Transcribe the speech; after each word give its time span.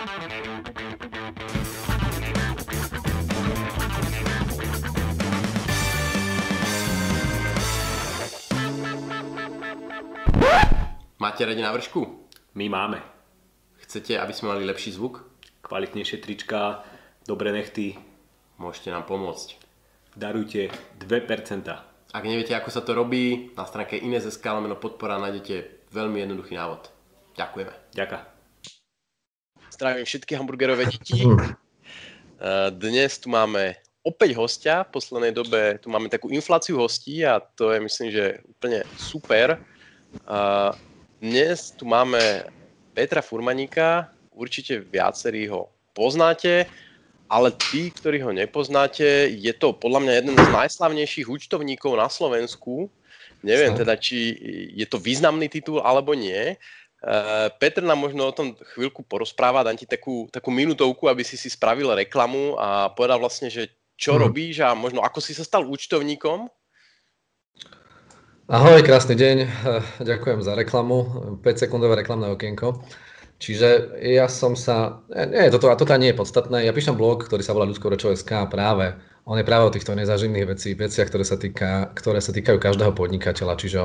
Máte 0.00 0.08
radi 11.44 11.60
návršku? 11.60 12.00
My 12.56 12.72
máme. 12.72 13.04
Chcete, 13.84 14.16
aby 14.16 14.32
sme 14.32 14.56
mali 14.56 14.64
lepší 14.64 14.96
zvuk? 14.96 15.20
Kvalitnejšie 15.60 16.24
trička, 16.24 16.80
dobré 17.28 17.52
nechty. 17.52 18.00
Môžete 18.56 18.88
nám 18.88 19.04
pomôcť. 19.04 19.60
Darujte 20.16 20.72
2%. 20.96 21.68
Ak 22.16 22.24
neviete, 22.24 22.56
ako 22.56 22.72
sa 22.72 22.80
to 22.80 22.96
robí, 22.96 23.52
na 23.52 23.68
stránke 23.68 24.00
Ines.sk 24.00 24.48
podpora 24.80 25.20
nájdete 25.20 25.84
veľmi 25.92 26.24
jednoduchý 26.24 26.56
návod. 26.56 26.88
Ďakujeme. 27.36 27.92
Ďaká. 27.92 28.39
Zdravím 29.80 30.04
všetky 30.04 30.36
hamburgerové 30.36 30.92
deti. 30.92 31.24
Dnes 32.68 33.16
tu 33.16 33.32
máme 33.32 33.80
opäť 34.04 34.36
hostia. 34.36 34.84
V 34.84 35.00
poslednej 35.00 35.32
dobe 35.32 35.80
tu 35.80 35.88
máme 35.88 36.12
takú 36.12 36.28
infláciu 36.28 36.76
hostí 36.76 37.24
a 37.24 37.40
to 37.40 37.72
je 37.72 37.80
myslím, 37.80 38.08
že 38.12 38.44
úplne 38.44 38.84
super. 39.00 39.56
Dnes 41.16 41.72
tu 41.80 41.88
máme 41.88 42.20
Petra 42.92 43.24
Furmaníka, 43.24 44.12
určite 44.36 44.84
viacerí 44.84 45.48
ho 45.48 45.72
poznáte 45.96 46.68
ale 47.32 47.48
tí, 47.72 47.88
ktorí 47.88 48.20
ho 48.20 48.36
nepoznáte, 48.36 49.32
je 49.32 49.52
to 49.56 49.72
podľa 49.72 50.04
mňa 50.04 50.12
jeden 50.12 50.36
z 50.36 50.48
najslavnejších 50.60 51.24
účtovníkov 51.24 51.96
na 51.96 52.12
Slovensku. 52.12 52.92
Neviem 53.40 53.72
teda, 53.72 53.96
či 53.96 54.36
je 54.76 54.84
to 54.84 55.00
významný 55.00 55.48
titul 55.48 55.80
alebo 55.80 56.12
nie. 56.12 56.60
Uh, 57.00 57.48
Petr 57.56 57.80
nám 57.80 57.96
možno 57.96 58.28
o 58.28 58.36
tom 58.36 58.52
chvíľku 58.76 59.00
porozpráva, 59.00 59.64
dám 59.64 59.80
ti 59.80 59.88
takú, 59.88 60.28
takú 60.28 60.52
minutovku, 60.52 61.08
aby 61.08 61.24
si 61.24 61.40
si 61.40 61.48
spravil 61.48 61.88
reklamu 61.96 62.60
a 62.60 62.92
povedal 62.92 63.16
vlastne, 63.16 63.48
že 63.48 63.72
čo 63.96 64.16
hmm. 64.16 64.20
robíš 64.20 64.60
a 64.60 64.76
možno 64.76 65.00
ako 65.00 65.20
si 65.24 65.32
sa 65.32 65.40
stal 65.40 65.64
účtovníkom. 65.64 66.52
Ahoj, 68.50 68.82
krásny 68.82 69.14
deň, 69.14 69.36
ďakujem 70.10 70.44
za 70.44 70.52
reklamu, 70.58 70.96
5 71.40 71.62
sekundové 71.62 72.04
reklamné 72.04 72.28
okienko. 72.34 72.84
Čiže 73.40 73.96
ja 74.04 74.28
som 74.28 74.52
sa, 74.52 75.00
nie, 75.08 75.48
toto, 75.48 75.72
toto 75.72 75.96
nie 75.96 76.12
je 76.12 76.20
podstatné, 76.20 76.68
ja 76.68 76.76
píšem 76.76 76.92
blog, 76.92 77.24
ktorý 77.24 77.40
sa 77.40 77.56
volá 77.56 77.64
ľudskovrečo.sk 77.72 78.28
a 78.36 78.50
práve, 78.50 78.92
on 79.24 79.40
je 79.40 79.48
práve 79.48 79.64
o 79.64 79.72
týchto 79.72 79.96
nezaživných 79.96 80.44
vecí, 80.44 80.76
veciach, 80.76 81.08
ktoré 81.08 81.24
sa, 81.24 81.40
týka, 81.40 81.88
ktoré 81.96 82.20
sa 82.20 82.36
týkajú 82.36 82.60
každého 82.60 82.92
podnikateľa, 82.92 83.56
čiže 83.56 83.78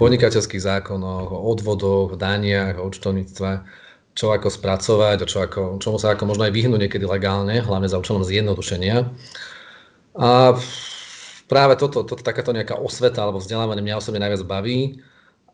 podnikateľských 0.00 0.64
zákonoch, 0.64 1.28
o 1.28 1.40
odvodoch, 1.52 2.16
o 2.16 2.16
daniach, 2.16 2.80
o 2.80 2.88
účtovníctve, 2.88 3.50
čo 4.16 4.32
ako 4.32 4.48
spracovať, 4.48 5.16
o 5.20 5.26
čo 5.28 5.38
ako, 5.44 5.60
čomu 5.76 6.00
sa 6.00 6.16
ako 6.16 6.24
možno 6.24 6.48
aj 6.48 6.56
vyhnúť 6.56 6.80
niekedy 6.88 7.04
legálne, 7.04 7.60
hlavne 7.60 7.84
za 7.84 8.00
účelom 8.00 8.24
zjednodušenia. 8.24 9.12
A 10.16 10.56
práve 11.46 11.74
toto, 11.76 12.02
toto 12.02 12.24
takáto 12.24 12.56
nejaká 12.56 12.80
osveta 12.80 13.28
alebo 13.28 13.44
vzdelávanie 13.44 13.84
mňa 13.84 14.00
osobne 14.00 14.24
najviac 14.24 14.42
baví 14.48 15.04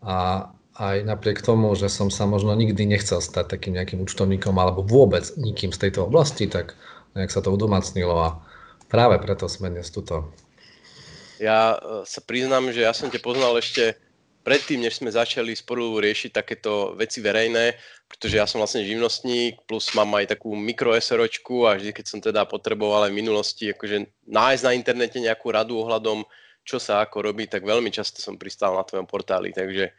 a 0.07 0.49
aj 0.77 0.97
napriek 1.09 1.41
tomu, 1.41 1.73
že 1.75 1.89
som 1.89 2.13
sa 2.13 2.29
možno 2.29 2.53
nikdy 2.53 2.85
nechcel 2.87 3.19
stať 3.19 3.49
takým 3.49 3.75
nejakým 3.75 3.99
účtovníkom 4.05 4.55
alebo 4.55 4.85
vôbec 4.85 5.25
nikým 5.41 5.73
z 5.73 5.89
tejto 5.89 6.07
oblasti, 6.07 6.47
tak 6.47 6.77
nejak 7.17 7.33
sa 7.33 7.41
to 7.41 7.49
udomacnilo 7.49 8.15
a 8.15 8.29
práve 8.93 9.17
preto 9.19 9.49
sme 9.49 9.73
dnes 9.73 9.89
tuto. 9.89 10.29
Ja 11.41 11.77
e, 11.77 12.05
sa 12.05 12.21
priznám, 12.21 12.73
že 12.73 12.85
ja 12.85 12.93
som 12.93 13.09
te 13.09 13.21
poznal 13.21 13.57
ešte 13.57 13.97
predtým, 14.47 14.87
než 14.87 15.03
sme 15.03 15.11
začali 15.11 15.51
spolu 15.59 15.99
riešiť 15.99 16.31
takéto 16.31 16.95
veci 16.95 17.19
verejné, 17.19 17.75
pretože 18.07 18.39
ja 18.39 18.47
som 18.47 18.63
vlastne 18.63 18.87
živnostník, 18.87 19.67
plus 19.67 19.91
mám 19.99 20.15
aj 20.15 20.39
takú 20.39 20.55
mikro 20.55 20.95
SROčku 20.95 21.67
a 21.67 21.75
vždy, 21.75 21.91
keď 21.91 22.07
som 22.07 22.23
teda 22.23 22.47
potreboval 22.47 23.11
aj 23.11 23.13
v 23.13 23.19
minulosti 23.19 23.75
akože 23.75 24.31
nájsť 24.31 24.63
na 24.63 24.73
internete 24.79 25.19
nejakú 25.19 25.51
radu 25.51 25.83
ohľadom, 25.83 26.23
čo 26.63 26.79
sa 26.79 27.03
ako 27.03 27.27
robí, 27.27 27.51
tak 27.51 27.67
veľmi 27.67 27.91
často 27.91 28.23
som 28.23 28.39
pristal 28.39 28.79
na 28.79 28.87
tvojom 28.87 29.11
portáli, 29.11 29.51
takže 29.51 29.91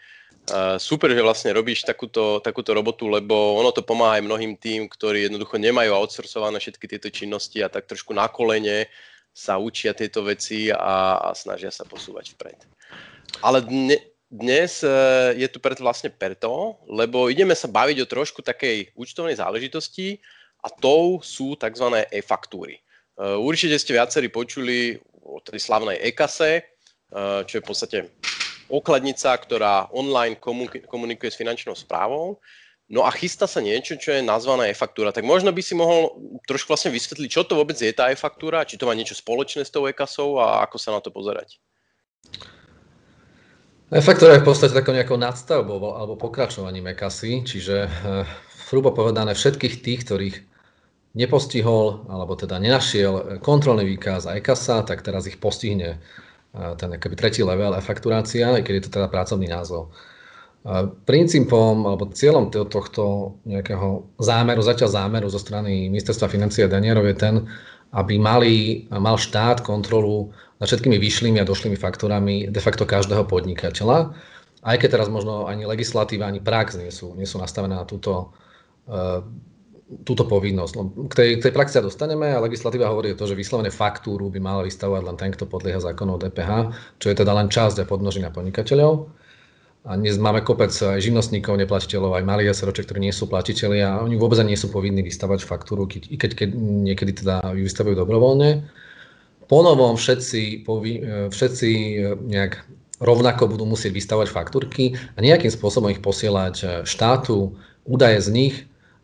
super, 0.80 1.12
že 1.12 1.20
vlastne 1.20 1.52
robíš 1.52 1.84
takúto, 1.84 2.40
takúto 2.40 2.72
robotu, 2.72 3.12
lebo 3.12 3.60
ono 3.60 3.76
to 3.76 3.84
pomáha 3.84 4.16
aj 4.16 4.24
mnohým 4.24 4.56
tým, 4.56 4.88
ktorí 4.88 5.28
jednoducho 5.28 5.60
nemajú 5.60 5.92
outsourcované 5.92 6.64
všetky 6.64 6.88
tieto 6.88 7.12
činnosti 7.12 7.60
a 7.60 7.68
tak 7.68 7.84
trošku 7.84 8.16
na 8.16 8.32
kolene 8.32 8.88
sa 9.36 9.60
učia 9.60 9.92
tieto 9.92 10.24
veci 10.24 10.72
a, 10.72 11.20
a 11.20 11.36
snažia 11.36 11.68
sa 11.68 11.84
posúvať 11.84 12.32
vpred. 12.36 12.64
Ale 13.44 13.60
dne, 13.60 14.00
dnes 14.28 14.84
e, 14.84 14.90
je 15.40 15.48
tu 15.48 15.64
preto 15.64 15.84
vlastne 15.84 16.12
preto, 16.12 16.76
lebo 16.92 17.32
ideme 17.32 17.56
sa 17.56 17.72
baviť 17.72 17.98
o 18.04 18.12
trošku 18.12 18.44
takej 18.44 18.92
účtovnej 18.92 19.40
záležitosti 19.40 20.20
a 20.60 20.68
tou 20.68 21.24
sú 21.24 21.56
tzv. 21.56 22.04
e-faktúry. 22.12 22.76
E, 22.76 22.82
určite 23.40 23.80
ste 23.80 23.96
viacerí 23.96 24.28
počuli 24.28 25.00
o 25.24 25.40
tej 25.40 25.64
slavnej 25.64 25.96
e-kase, 26.04 26.60
e, 26.60 26.64
čo 27.48 27.54
je 27.60 27.64
v 27.64 27.68
podstate 27.68 27.98
okladnica, 28.68 29.32
ktorá 29.32 29.88
online 29.96 30.36
komunikuje 30.84 31.32
s 31.32 31.40
finančnou 31.40 31.72
správou. 31.72 32.44
No 32.88 33.04
a 33.04 33.12
chystá 33.12 33.48
sa 33.48 33.60
niečo, 33.60 34.00
čo 34.00 34.16
je 34.16 34.24
nazvaná 34.24 34.68
e-faktúra. 34.68 35.12
Tak 35.12 35.24
možno 35.24 35.52
by 35.52 35.60
si 35.64 35.76
mohol 35.76 36.16
trošku 36.48 36.72
vlastne 36.72 36.92
vysvetliť, 36.92 37.32
čo 37.32 37.44
to 37.48 37.56
vôbec 37.56 37.76
je 37.76 37.92
tá 37.92 38.12
e-faktúra, 38.12 38.68
či 38.68 38.80
to 38.80 38.88
má 38.88 38.96
niečo 38.96 39.16
spoločné 39.16 39.64
s 39.64 39.72
tou 39.72 39.88
e-kasou 39.88 40.40
a 40.40 40.64
ako 40.68 40.76
sa 40.80 40.96
na 40.96 41.00
to 41.00 41.12
pozerať. 41.12 41.60
E-faktúra 43.88 44.36
je 44.36 44.44
v 44.44 44.48
podstate 44.52 44.76
takou 44.76 44.92
nejakou 44.92 45.16
nadstavbou 45.16 45.96
alebo 45.96 46.20
pokračovaním 46.20 46.92
e-kasy, 46.92 47.48
čiže 47.48 47.88
hrubo 48.68 48.92
povedané 48.92 49.32
všetkých 49.32 49.80
tých, 49.80 50.00
ktorých 50.04 50.36
nepostihol 51.16 52.04
alebo 52.12 52.36
teda 52.36 52.60
nenašiel 52.60 53.40
kontrolný 53.40 53.88
výkaz 53.96 54.28
a 54.28 54.36
e-kasa, 54.36 54.84
tak 54.84 55.08
teraz 55.08 55.24
ich 55.32 55.40
postihne 55.40 56.04
ten 56.52 56.90
akoby 57.00 57.16
tretí 57.16 57.48
level 57.48 57.80
e-fakturácia, 57.80 58.60
aj 58.60 58.68
keď 58.68 58.74
je 58.76 58.84
to 58.84 58.92
teda 58.92 59.08
pracovný 59.08 59.48
názov. 59.48 59.96
Princípom 61.08 61.88
alebo 61.88 62.12
cieľom 62.12 62.52
tohto 62.52 63.40
nejakého 63.48 64.04
zámeru, 64.20 64.68
zatiaľ 64.68 64.90
zámeru 64.92 65.32
zo 65.32 65.40
strany 65.40 65.88
ministerstva 65.88 66.28
financie 66.28 66.68
a 66.68 66.74
danierov 66.76 67.08
je 67.08 67.16
ten, 67.16 67.36
aby 67.96 68.20
mali, 68.20 68.84
mal 68.92 69.16
štát 69.16 69.64
kontrolu 69.64 70.36
nad 70.58 70.66
všetkými 70.66 70.98
vyšlými 70.98 71.38
a 71.42 71.46
došlými 71.46 71.78
faktúrami 71.78 72.50
de 72.50 72.62
facto 72.62 72.84
každého 72.90 73.30
podnikateľa, 73.30 74.14
aj 74.66 74.76
keď 74.82 74.90
teraz 75.00 75.08
možno 75.08 75.46
ani 75.46 75.70
legislatíva, 75.70 76.26
ani 76.26 76.42
prax 76.42 76.82
nie 76.82 76.90
sú, 76.90 77.14
nie 77.14 77.30
sú 77.30 77.38
nastavené 77.38 77.78
na 77.78 77.86
túto 77.86 78.34
túto 80.04 80.28
povinnosť. 80.28 80.74
No, 80.76 80.92
k, 81.08 81.14
tej, 81.16 81.30
tej 81.40 81.52
praxi 81.56 81.80
sa 81.80 81.86
dostaneme 81.86 82.36
a 82.36 82.44
legislatíva 82.44 82.92
hovorí 82.92 83.16
o 83.16 83.20
to, 83.20 83.24
že 83.24 83.40
vyslovene 83.40 83.72
faktúru 83.72 84.28
by 84.28 84.40
mal 84.44 84.60
vystavovať 84.68 85.02
len 85.08 85.16
ten, 85.16 85.32
kto 85.32 85.48
podlieha 85.48 85.80
zákonov 85.80 86.20
DPH, 86.28 86.52
čo 87.00 87.08
je 87.08 87.16
teda 87.16 87.32
len 87.32 87.48
časť 87.48 87.84
a 87.84 87.86
podmnožina 87.88 88.28
podnikateľov. 88.36 89.08
A 89.88 89.96
dnes 89.96 90.20
máme 90.20 90.44
kopec 90.44 90.76
aj 90.76 91.00
živnostníkov, 91.00 91.56
neplatiteľov, 91.56 92.20
aj 92.20 92.28
malých 92.28 92.52
SROček, 92.52 92.92
ktorí 92.92 93.08
nie 93.08 93.16
sú 93.16 93.32
platiteľi 93.32 93.80
a 93.88 94.04
oni 94.04 94.20
vôbec 94.20 94.36
nie 94.44 94.60
sú 94.60 94.68
povinní 94.68 95.00
vystavať 95.00 95.48
faktúru, 95.48 95.88
keď, 95.88 96.12
keď, 96.20 96.32
keď 96.36 96.50
niekedy 96.60 97.24
teda 97.24 97.56
ju 97.56 97.64
vystavujú 97.64 97.96
dobrovoľne. 97.96 98.68
Ponovom 99.48 99.96
všetci, 99.96 100.68
povi, 100.68 101.00
všetci 101.32 101.70
nejak 102.28 102.68
rovnako 103.00 103.48
budú 103.48 103.64
musieť 103.64 103.96
vystavať 103.96 104.28
faktúrky 104.28 105.00
a 105.16 105.24
nejakým 105.24 105.52
spôsobom 105.52 105.88
ich 105.88 106.04
posielať 106.04 106.84
štátu, 106.84 107.56
údaje 107.88 108.20
z 108.20 108.30
nich 108.36 108.56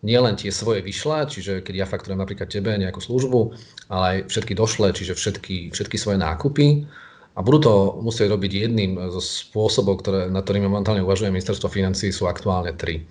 nielen 0.04 0.36
tie 0.36 0.52
svoje 0.52 0.84
vyšla, 0.84 1.32
čiže 1.32 1.64
keď 1.64 1.74
ja 1.80 1.86
fakturujem 1.88 2.20
napríklad 2.20 2.52
tebe 2.52 2.76
nejakú 2.76 3.00
službu, 3.00 3.56
ale 3.88 4.04
aj 4.04 4.18
všetky 4.28 4.52
došle, 4.52 4.92
čiže 4.92 5.16
všetky, 5.16 5.72
všetky 5.72 5.96
svoje 5.96 6.20
nákupy. 6.20 6.84
A 7.34 7.42
budú 7.42 7.60
to 7.66 7.74
musieť 8.04 8.30
robiť 8.30 8.68
jedným 8.68 9.00
zo 9.10 9.18
spôsobov, 9.18 10.06
ktoré, 10.06 10.30
na 10.30 10.46
ktorými 10.46 10.70
momentálne 10.70 11.02
uvažuje 11.02 11.34
ministerstvo 11.34 11.66
financí, 11.66 12.14
sú 12.14 12.30
aktuálne 12.30 12.78
tri. 12.78 13.10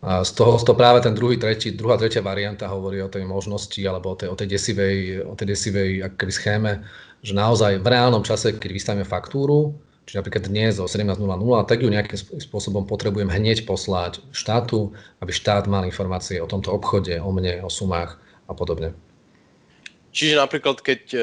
A 0.00 0.24
z 0.24 0.32
toho, 0.32 0.56
toho 0.56 0.76
práve 0.76 1.04
ten 1.04 1.12
druhý, 1.12 1.36
tretí, 1.36 1.76
druhá, 1.76 2.00
tretia 2.00 2.24
varianta 2.24 2.64
hovorí 2.72 3.04
o 3.04 3.12
tej 3.12 3.28
možnosti 3.28 3.80
alebo 3.84 4.12
o 4.12 4.16
tej, 4.16 4.28
o 4.32 4.36
tej 4.36 4.48
desivej, 4.56 5.28
o 5.28 5.36
tej 5.36 5.52
desivej 5.52 5.90
akoby 6.08 6.32
schéme, 6.32 6.72
že 7.20 7.36
naozaj 7.36 7.84
v 7.84 7.86
reálnom 7.86 8.24
čase, 8.24 8.56
keď 8.56 8.70
vystavíme 8.72 9.04
faktúru, 9.04 9.76
Čiže 10.10 10.26
napríklad 10.26 10.50
dnes 10.50 10.82
o 10.82 10.90
17.00, 10.90 11.22
tak 11.70 11.86
ju 11.86 11.88
nejakým 11.92 12.18
spôsobom 12.42 12.82
potrebujem 12.82 13.30
hneď 13.30 13.62
poslať 13.62 14.18
štátu, 14.34 14.90
aby 15.22 15.30
štát 15.30 15.70
mal 15.70 15.86
informácie 15.86 16.42
o 16.42 16.50
tomto 16.50 16.74
obchode, 16.74 17.14
o 17.22 17.30
mne, 17.30 17.62
o 17.62 17.70
sumách 17.70 18.18
a 18.50 18.52
podobne. 18.56 18.90
Čiže 20.10 20.42
napríklad, 20.42 20.82
keď 20.82 21.14
e, 21.14 21.18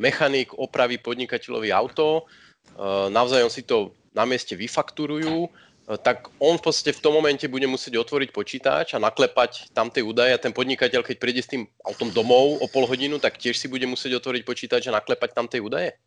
mechanik 0.00 0.56
opraví 0.56 0.96
podnikateľovi 0.96 1.68
auto, 1.76 2.24
e, 2.24 3.12
navzájom 3.12 3.52
si 3.52 3.68
to 3.68 3.92
na 4.16 4.24
mieste 4.24 4.56
vyfakturujú, 4.56 5.52
tak 5.98 6.30
on 6.38 6.54
v 6.54 6.62
podstate 6.62 6.94
v 6.94 7.02
tom 7.02 7.18
momente 7.18 7.42
bude 7.50 7.66
musieť 7.66 7.98
otvoriť 7.98 8.30
počítač 8.30 8.86
a 8.94 9.02
naklepať 9.02 9.74
tam 9.74 9.90
tie 9.90 10.04
údaje 10.04 10.36
a 10.36 10.42
ten 10.42 10.54
podnikateľ, 10.54 11.02
keď 11.02 11.16
príde 11.18 11.42
s 11.42 11.50
tým 11.50 11.66
autom 11.82 12.14
domov 12.14 12.62
o 12.62 12.66
pol 12.70 12.86
hodinu, 12.86 13.18
tak 13.18 13.40
tiež 13.40 13.58
si 13.58 13.66
bude 13.66 13.88
musieť 13.90 14.22
otvoriť 14.22 14.42
počítač 14.46 14.86
a 14.86 14.94
naklepať 14.94 15.34
tam 15.34 15.50
tie 15.50 15.58
údaje? 15.58 15.98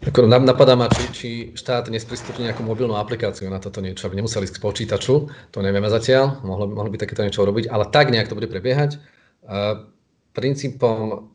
Ako 0.00 0.24
napadá 0.24 0.72
ma, 0.80 0.88
či, 0.88 1.04
či 1.12 1.28
štát 1.52 1.92
nesprístupní 1.92 2.48
nejakú 2.48 2.64
mobilnú 2.64 2.96
aplikáciu 2.96 3.52
na 3.52 3.60
toto 3.60 3.84
niečo, 3.84 4.08
aby 4.08 4.16
nemuseli 4.16 4.48
ísť 4.48 4.56
k 4.56 4.64
počítaču, 4.64 5.28
to 5.52 5.58
nevieme 5.60 5.92
zatiaľ, 5.92 6.40
mohli, 6.40 6.72
mohli 6.72 6.88
by 6.96 7.04
takéto 7.04 7.20
niečo 7.20 7.44
robiť, 7.44 7.68
ale 7.68 7.84
tak 7.92 8.08
nejak 8.08 8.32
to 8.32 8.38
bude 8.38 8.48
prebiehať. 8.48 8.96
Uh, 9.44 9.92
princípom, 10.32 11.28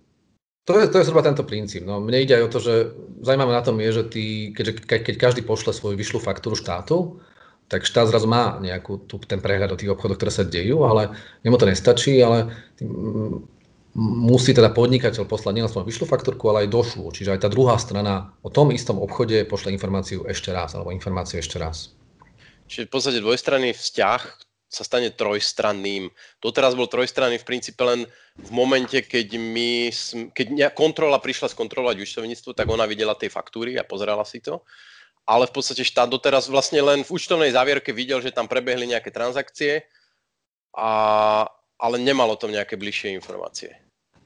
to 0.65 0.71
je, 0.81 0.85
to 0.89 0.97
je 0.97 1.05
zhruba 1.05 1.21
tento 1.21 1.45
princíp. 1.45 1.85
No, 1.85 2.01
mne 2.01 2.25
ide 2.25 2.33
aj 2.41 2.43
o 2.49 2.51
to, 2.51 2.59
že 2.59 2.73
zaujímavé 3.21 3.53
na 3.53 3.61
tom 3.61 3.77
je, 3.77 3.89
že 4.01 4.03
ty, 4.09 4.23
keďže, 4.51 4.73
keď 4.89 5.15
každý 5.21 5.41
pošle 5.45 5.71
svoju 5.71 5.93
vyšlú 5.93 6.17
faktúru 6.17 6.57
štátu, 6.57 7.21
tak 7.69 7.85
štát 7.85 8.09
zrazu 8.09 8.29
má 8.29 8.57
nejakú, 8.61 9.05
tu, 9.05 9.21
ten 9.25 9.41
prehľad 9.41 9.73
o 9.73 9.79
tých 9.79 9.93
obchodoch, 9.93 10.17
ktoré 10.17 10.33
sa 10.33 10.45
dejú, 10.45 10.85
ale 10.85 11.13
jemu 11.41 11.57
to 11.57 11.65
nestačí, 11.65 12.21
ale 12.21 12.53
musí 13.95 14.51
teda 14.53 14.69
podnikateľ 14.75 15.25
poslať 15.25 15.53
nielen 15.55 15.71
svoju 15.71 15.87
vyšlú 15.87 16.05
faktúrku, 16.05 16.45
ale 16.51 16.67
aj 16.67 16.73
došlu. 16.73 17.09
Čiže 17.09 17.37
aj 17.37 17.41
tá 17.45 17.49
druhá 17.49 17.79
strana 17.79 18.35
o 18.45 18.51
tom 18.53 18.69
istom 18.69 19.01
obchode 19.01 19.47
pošle 19.47 19.73
informáciu 19.73 20.27
ešte 20.29 20.51
raz, 20.53 20.75
alebo 20.75 20.93
informáciu 20.93 21.41
ešte 21.41 21.57
raz. 21.57 21.95
Čiže 22.65 22.89
v 22.89 22.91
podstate 22.91 23.19
dvojstranný 23.21 23.71
vzťah 23.73 24.21
sa 24.69 24.83
stane 24.83 25.13
trojstranným. 25.13 26.09
Doteraz 26.41 26.73
bol 26.73 26.89
trojstranný 26.89 27.39
v 27.39 27.47
princípe 27.47 27.79
len 27.85 28.09
v 28.35 28.49
momente, 28.51 28.99
keď, 28.99 29.27
my, 29.39 29.93
keď 30.35 30.75
kontrola 30.75 31.21
prišla 31.21 31.53
skontrolovať 31.53 32.01
účtovníctvo, 32.01 32.51
tak 32.51 32.67
ona 32.67 32.83
videla 32.89 33.15
tie 33.15 33.31
faktúry 33.31 33.77
a 33.79 33.87
pozerala 33.87 34.27
si 34.27 34.43
to. 34.43 34.65
Ale 35.25 35.49
v 35.49 35.55
podstate 35.57 35.81
štát 35.81 36.09
doteraz 36.11 36.51
vlastne 36.51 36.81
len 36.85 37.01
v 37.01 37.13
účtovnej 37.13 37.49
závierke 37.49 37.89
videl, 37.95 38.21
že 38.21 38.35
tam 38.35 38.45
prebehli 38.45 38.85
nejaké 38.85 39.09
transakcie, 39.09 39.89
a, 40.75 40.91
ale 41.79 41.95
nemal 41.97 42.29
o 42.29 42.37
tom 42.37 42.51
nejaké 42.51 42.75
bližšie 42.75 43.15
informácie. 43.15 43.73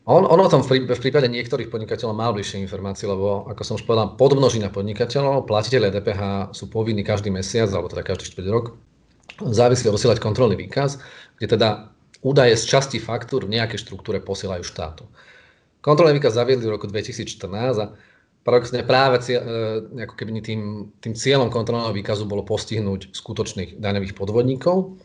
On, 0.10 0.26
ono 0.26 0.50
o 0.50 0.52
tom 0.52 0.66
v 0.66 0.90
prípade 0.90 1.30
niektorých 1.30 1.70
podnikateľov 1.70 2.18
má 2.18 2.34
bližšie 2.34 2.66
informácie, 2.66 3.06
lebo 3.06 3.46
ako 3.46 3.62
som 3.62 3.78
už 3.78 3.86
povedal, 3.86 4.18
podmnožina 4.18 4.74
podnikateľov, 4.74 5.46
platiteľe 5.46 5.94
DPH 5.94 6.22
sú 6.58 6.66
povinní 6.74 7.06
každý 7.06 7.30
mesiac, 7.30 7.70
alebo 7.70 7.94
teda 7.94 8.02
každý 8.02 8.34
4 8.34 8.50
rok, 8.50 8.66
závisle 9.42 9.92
posielať 9.92 10.20
kontrolný 10.20 10.60
výkaz, 10.60 11.00
kde 11.40 11.48
teda 11.56 11.70
údaje 12.20 12.56
z 12.60 12.64
časti 12.68 12.98
faktúr 13.00 13.48
v 13.48 13.56
nejakej 13.56 13.80
štruktúre 13.80 14.20
posielajú 14.20 14.64
štátu. 14.64 15.08
Kontrolný 15.80 16.20
výkaz 16.20 16.36
zaviedli 16.36 16.68
v 16.68 16.76
roku 16.76 16.92
2014 16.92 17.48
a 17.80 17.96
paradoxne 18.44 18.84
práve 18.84 19.24
cieľ, 19.24 19.42
e, 19.96 20.04
ako 20.04 20.16
keby 20.20 20.44
tým, 20.44 20.92
tým 21.00 21.14
cieľom 21.16 21.48
kontrolného 21.48 21.96
výkazu 21.96 22.28
bolo 22.28 22.44
postihnúť 22.44 23.16
skutočných 23.16 23.80
daňových 23.80 24.16
podvodníkov. 24.20 25.00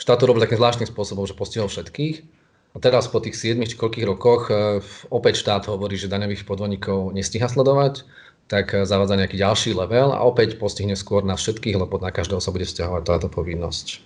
Štát 0.00 0.16
to 0.16 0.28
robil 0.30 0.40
takým 0.40 0.56
zvláštnym 0.56 0.88
spôsobom, 0.88 1.28
že 1.28 1.36
postihol 1.36 1.68
všetkých 1.68 2.38
a 2.72 2.76
teraz 2.80 3.08
po 3.08 3.18
tých 3.18 3.36
7 3.36 3.64
či 3.64 3.76
koľkých 3.76 4.08
rokoch 4.08 4.48
e, 4.48 4.80
opäť 5.12 5.40
štát 5.40 5.68
hovorí, 5.68 6.00
že 6.00 6.08
daňových 6.08 6.44
podvodníkov 6.44 7.12
nestíha 7.16 7.48
sledovať, 7.48 8.04
tak 8.48 8.72
e, 8.74 8.88
zavádza 8.88 9.20
nejaký 9.20 9.36
ďalší 9.36 9.70
level 9.76 10.10
a 10.16 10.24
opäť 10.24 10.56
postihne 10.56 10.96
skôr 10.96 11.22
na 11.22 11.36
všetkých, 11.36 11.76
lebo 11.76 12.00
na 12.00 12.10
každého 12.10 12.40
sa 12.40 12.50
bude 12.50 12.64
vzťahovať 12.64 13.02
táto 13.04 13.28
povinnosť. 13.28 14.02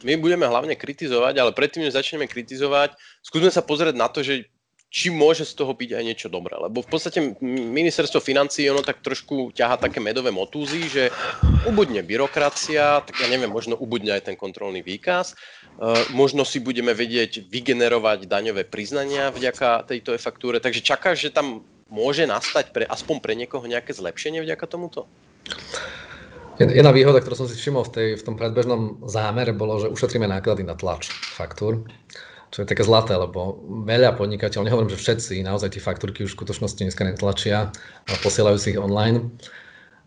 My 0.00 0.16
budeme 0.16 0.48
hlavne 0.48 0.74
kritizovať, 0.80 1.36
ale 1.36 1.52
predtým, 1.52 1.84
než 1.84 1.92
začneme 1.92 2.24
kritizovať, 2.24 2.96
skúsme 3.20 3.52
sa 3.52 3.60
pozrieť 3.60 3.94
na 4.00 4.08
to, 4.08 4.24
že 4.24 4.48
či 4.90 5.06
môže 5.06 5.46
z 5.46 5.54
toho 5.54 5.70
byť 5.70 5.90
aj 5.94 6.02
niečo 6.02 6.26
dobré. 6.26 6.58
Lebo 6.58 6.82
v 6.82 6.90
podstate 6.90 7.38
ministerstvo 7.44 8.18
financí 8.18 8.66
ono 8.66 8.82
tak 8.82 9.06
trošku 9.06 9.54
ťaha 9.54 9.78
také 9.78 10.02
medové 10.02 10.34
motúzy, 10.34 10.90
že 10.90 11.14
ubudne 11.62 12.02
byrokracia, 12.02 12.98
tak 13.06 13.14
ja 13.22 13.30
neviem, 13.30 13.46
možno 13.46 13.78
ubudne 13.78 14.18
aj 14.18 14.26
ten 14.26 14.34
kontrolný 14.34 14.82
výkaz, 14.82 15.38
uh, 15.78 15.94
možno 16.10 16.42
si 16.42 16.58
budeme 16.58 16.90
vedieť 16.90 17.46
vygenerovať 17.46 18.26
daňové 18.26 18.66
priznania 18.66 19.30
vďaka 19.30 19.86
tejto 19.86 20.10
e-faktúre, 20.10 20.58
takže 20.58 20.82
čakáš, 20.82 21.30
že 21.30 21.30
tam 21.30 21.62
môže 21.90 22.24
nastať 22.24 22.72
pre, 22.72 22.86
aspoň 22.86 23.16
pre 23.20 23.34
niekoho 23.36 23.66
nejaké 23.66 23.92
zlepšenie 23.92 24.40
vďaka 24.40 24.66
tomuto? 24.70 25.10
Jedna 26.60 26.92
výhoda, 26.92 27.20
ktorú 27.20 27.44
som 27.44 27.48
si 27.48 27.56
všimol 27.56 27.88
v, 27.88 27.92
tej, 27.92 28.08
v 28.20 28.22
tom 28.24 28.36
predbežnom 28.36 29.04
zámere, 29.08 29.56
bolo, 29.56 29.80
že 29.80 29.92
ušetríme 29.92 30.28
náklady 30.28 30.62
na 30.64 30.76
tlač 30.76 31.08
faktúr 31.10 31.84
čo 32.50 32.66
je 32.66 32.70
také 32.70 32.82
zlaté, 32.82 33.14
lebo 33.14 33.62
veľa 33.86 34.18
podnikateľov, 34.18 34.66
nehovorím, 34.66 34.90
že 34.90 34.98
všetci, 34.98 35.46
naozaj 35.46 35.78
tie 35.78 35.82
faktúrky 35.82 36.26
už 36.26 36.34
v 36.34 36.38
skutočnosti 36.42 36.82
dneska 36.82 37.06
netlačia, 37.06 37.70
ale 38.10 38.16
posielajú 38.26 38.58
si 38.58 38.74
ich 38.74 38.80
online. 38.82 39.30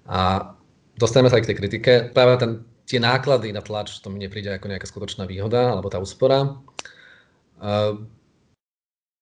A 0.03 0.51
dostaneme 0.99 1.31
sa 1.31 1.39
aj 1.39 1.47
k 1.47 1.49
tej 1.55 1.57
kritike. 1.63 1.91
Práve 2.11 2.35
ten, 2.43 2.51
tie 2.83 2.99
náklady 2.99 3.55
na 3.55 3.63
tlač, 3.63 3.95
to 4.03 4.11
mi 4.11 4.19
nepríde 4.19 4.51
ako 4.51 4.67
nejaká 4.67 4.83
skutočná 4.83 5.23
výhoda, 5.23 5.71
alebo 5.71 5.87
tá 5.87 6.03
úspora. 6.03 6.59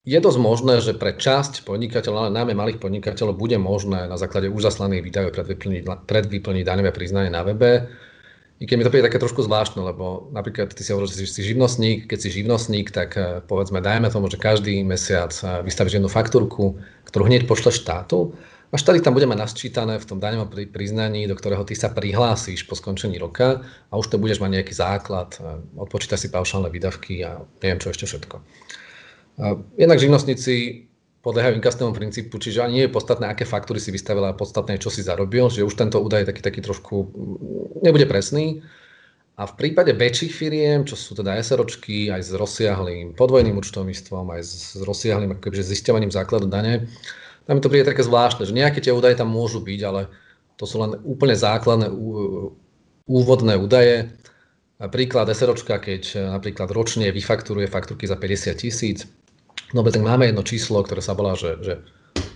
Je 0.02 0.18
dosť 0.18 0.38
možné, 0.42 0.82
že 0.82 0.98
pre 0.98 1.14
časť 1.14 1.62
podnikateľov, 1.62 2.26
ale 2.26 2.34
najmä 2.34 2.58
malých 2.58 2.82
podnikateľov, 2.82 3.38
bude 3.38 3.54
možné 3.54 4.10
na 4.10 4.18
základe 4.18 4.50
už 4.50 4.66
zaslaných 4.66 5.06
výdajov 5.06 5.30
predvyplniť, 5.30 5.82
predvyplniť 6.10 6.64
daňové 6.66 6.90
priznanie 6.90 7.30
na 7.30 7.46
webe? 7.46 7.86
I 8.58 8.66
keď 8.66 8.76
mi 8.78 8.86
to 8.86 8.90
príde 8.90 9.06
také 9.06 9.22
trošku 9.22 9.46
zvláštne, 9.46 9.78
lebo 9.78 10.26
napríklad 10.34 10.74
ty 10.74 10.82
si 10.82 10.90
hovoril, 10.90 11.06
že 11.06 11.22
si 11.26 11.46
živnostník, 11.46 12.10
keď 12.10 12.18
si 12.18 12.34
živnostník, 12.34 12.90
tak 12.90 13.14
eh, 13.14 13.46
povedzme, 13.46 13.78
dajme 13.78 14.10
tomu, 14.10 14.26
že 14.26 14.42
každý 14.42 14.82
mesiac 14.82 15.30
eh, 15.38 15.62
vystavíš 15.62 16.02
jednu 16.02 16.10
faktúrku, 16.10 16.82
ktorú 17.06 17.30
hneď 17.30 17.46
pošle 17.46 17.70
štátu. 17.70 18.34
A 18.74 18.80
štát 18.80 19.04
tam 19.06 19.14
budeme 19.14 19.38
nasčítané 19.38 20.02
v 20.02 20.08
tom 20.08 20.18
daňovom 20.18 20.50
priznaní, 20.74 21.28
do 21.30 21.36
ktorého 21.36 21.62
ty 21.62 21.76
sa 21.76 21.92
prihlásíš 21.92 22.64
po 22.64 22.74
skončení 22.74 23.20
roka 23.20 23.60
a 23.92 24.00
už 24.00 24.08
to 24.08 24.16
budeš 24.16 24.40
mať 24.42 24.50
nejaký 24.50 24.74
základ, 24.74 25.38
eh, 25.38 25.62
odpočítaš 25.78 26.26
si 26.26 26.28
paušálne 26.34 26.74
výdavky 26.74 27.22
a 27.22 27.38
neviem 27.62 27.78
čo 27.78 27.94
ešte 27.94 28.10
všetko. 28.10 28.42
Jednak 29.78 29.98
živnostníci 29.98 30.86
podliehajú 31.22 31.54
inkasnému 31.56 31.94
princípu, 31.94 32.34
čiže 32.36 32.66
ani 32.66 32.82
nie 32.82 32.84
je 32.90 32.94
podstatné, 32.94 33.30
aké 33.30 33.46
faktúry 33.46 33.78
si 33.78 33.94
vystavil, 33.94 34.26
ale 34.26 34.34
podstatné 34.34 34.76
čo 34.76 34.90
si 34.90 35.06
zarobil, 35.06 35.46
že 35.48 35.62
už 35.62 35.78
tento 35.78 36.02
údaj 36.02 36.26
je 36.26 36.28
taký, 36.34 36.42
taký 36.42 36.60
trošku, 36.66 36.94
nebude 37.78 38.10
presný. 38.10 38.60
A 39.38 39.48
v 39.48 39.56
prípade 39.56 39.96
väčších 39.96 40.32
firiem, 40.34 40.84
čo 40.84 40.92
sú 40.92 41.16
teda 41.16 41.38
SROčky, 41.40 42.12
aj 42.12 42.20
s 42.20 42.30
rozsiahlým 42.36 43.16
podvojným 43.16 43.56
účtovníctvom, 43.56 44.28
aj 44.28 44.42
s 44.44 44.76
rozsiahlým 44.84 45.40
akože 45.40 45.64
zisťovaním 45.64 46.12
základu 46.12 46.50
dane, 46.50 46.90
tam 47.46 47.58
mi 47.58 47.62
to 47.64 47.72
príde 47.72 47.88
také 47.88 48.04
zvláštne, 48.06 48.46
že 48.46 48.54
nejaké 48.54 48.78
tie 48.84 48.94
údaje 48.94 49.18
tam 49.18 49.32
môžu 49.32 49.64
byť, 49.64 49.80
ale 49.82 50.12
to 50.60 50.68
sú 50.68 50.78
len 50.78 51.00
úplne 51.02 51.34
základné 51.34 51.90
úvodné 53.08 53.56
údaje. 53.58 54.14
Príklad 54.78 55.30
SROčka, 55.30 55.78
keď 55.78 56.34
napríklad 56.38 56.70
ročne 56.70 57.10
vyfakturuje 57.10 57.66
faktúrky 57.70 58.06
za 58.06 58.14
50 58.18 58.62
tisíc, 58.62 59.06
No 59.72 59.80
tak 59.80 60.04
máme 60.04 60.28
jedno 60.28 60.44
číslo, 60.44 60.84
ktoré 60.84 61.00
sa 61.00 61.16
volá, 61.16 61.32
že, 61.32 61.56
že 61.64 61.74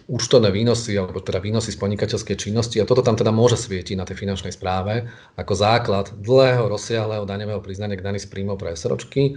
účtovné 0.06 0.55
výnosy, 0.55 0.94
alebo 0.94 1.19
teda 1.19 1.43
výnosy 1.43 1.75
z 1.75 1.79
podnikateľskej 1.83 2.37
činnosti 2.38 2.79
a 2.79 2.87
toto 2.87 3.03
tam 3.03 3.19
teda 3.19 3.35
môže 3.35 3.59
svietiť 3.59 3.99
na 3.99 4.06
tej 4.06 4.23
finančnej 4.23 4.55
správe 4.55 5.11
ako 5.35 5.53
základ 5.53 6.15
dlhého, 6.23 6.71
rozsiahleho 6.71 7.27
daňového 7.27 7.59
priznania 7.59 7.99
k 7.99 8.06
daní 8.06 8.23
z 8.23 8.31
príjmov 8.31 8.62
pre 8.62 8.79
SROčky 8.79 9.37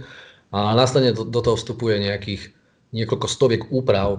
a 0.54 0.72
následne 0.78 1.10
do, 1.10 1.26
do 1.26 1.40
toho 1.42 1.58
vstupuje 1.58 1.98
nejakých 1.98 2.54
niekoľko 2.94 3.26
stoviek 3.26 3.62
úprav 3.70 4.14
e, 4.14 4.18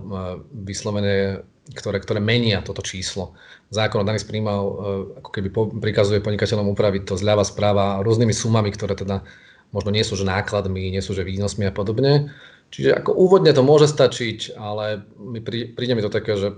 vyslovené, 0.64 1.44
ktoré, 1.76 2.00
ktoré 2.00 2.20
menia 2.24 2.64
toto 2.64 2.84
číslo. 2.84 3.36
Zákon 3.72 4.04
o 4.04 4.08
daní 4.08 4.20
z 4.20 4.28
príjmov 4.28 4.62
e, 4.64 4.74
ako 5.24 5.30
keby 5.32 5.48
prikazuje 5.80 6.24
podnikateľom 6.24 6.72
upraviť 6.72 7.08
to 7.08 7.16
zľava 7.20 7.48
správa 7.48 8.04
rôznymi 8.04 8.32
sumami, 8.36 8.72
ktoré 8.76 8.96
teda 8.96 9.24
možno 9.72 9.92
nie 9.92 10.04
sú 10.04 10.20
že 10.20 10.28
nákladmi, 10.28 10.92
nie 10.92 11.04
sú 11.04 11.16
že 11.16 11.24
výnosmi 11.24 11.68
a 11.68 11.72
podobne. 11.72 12.32
Čiže 12.72 12.96
ako 12.96 13.12
úvodne 13.14 13.52
to 13.52 13.68
môže 13.68 13.92
stačiť, 13.92 14.56
ale 14.56 15.04
mi 15.20 15.44
prí, 15.44 15.76
príde 15.76 15.92
mi 15.92 16.02
to 16.02 16.08
také, 16.08 16.40
že 16.40 16.56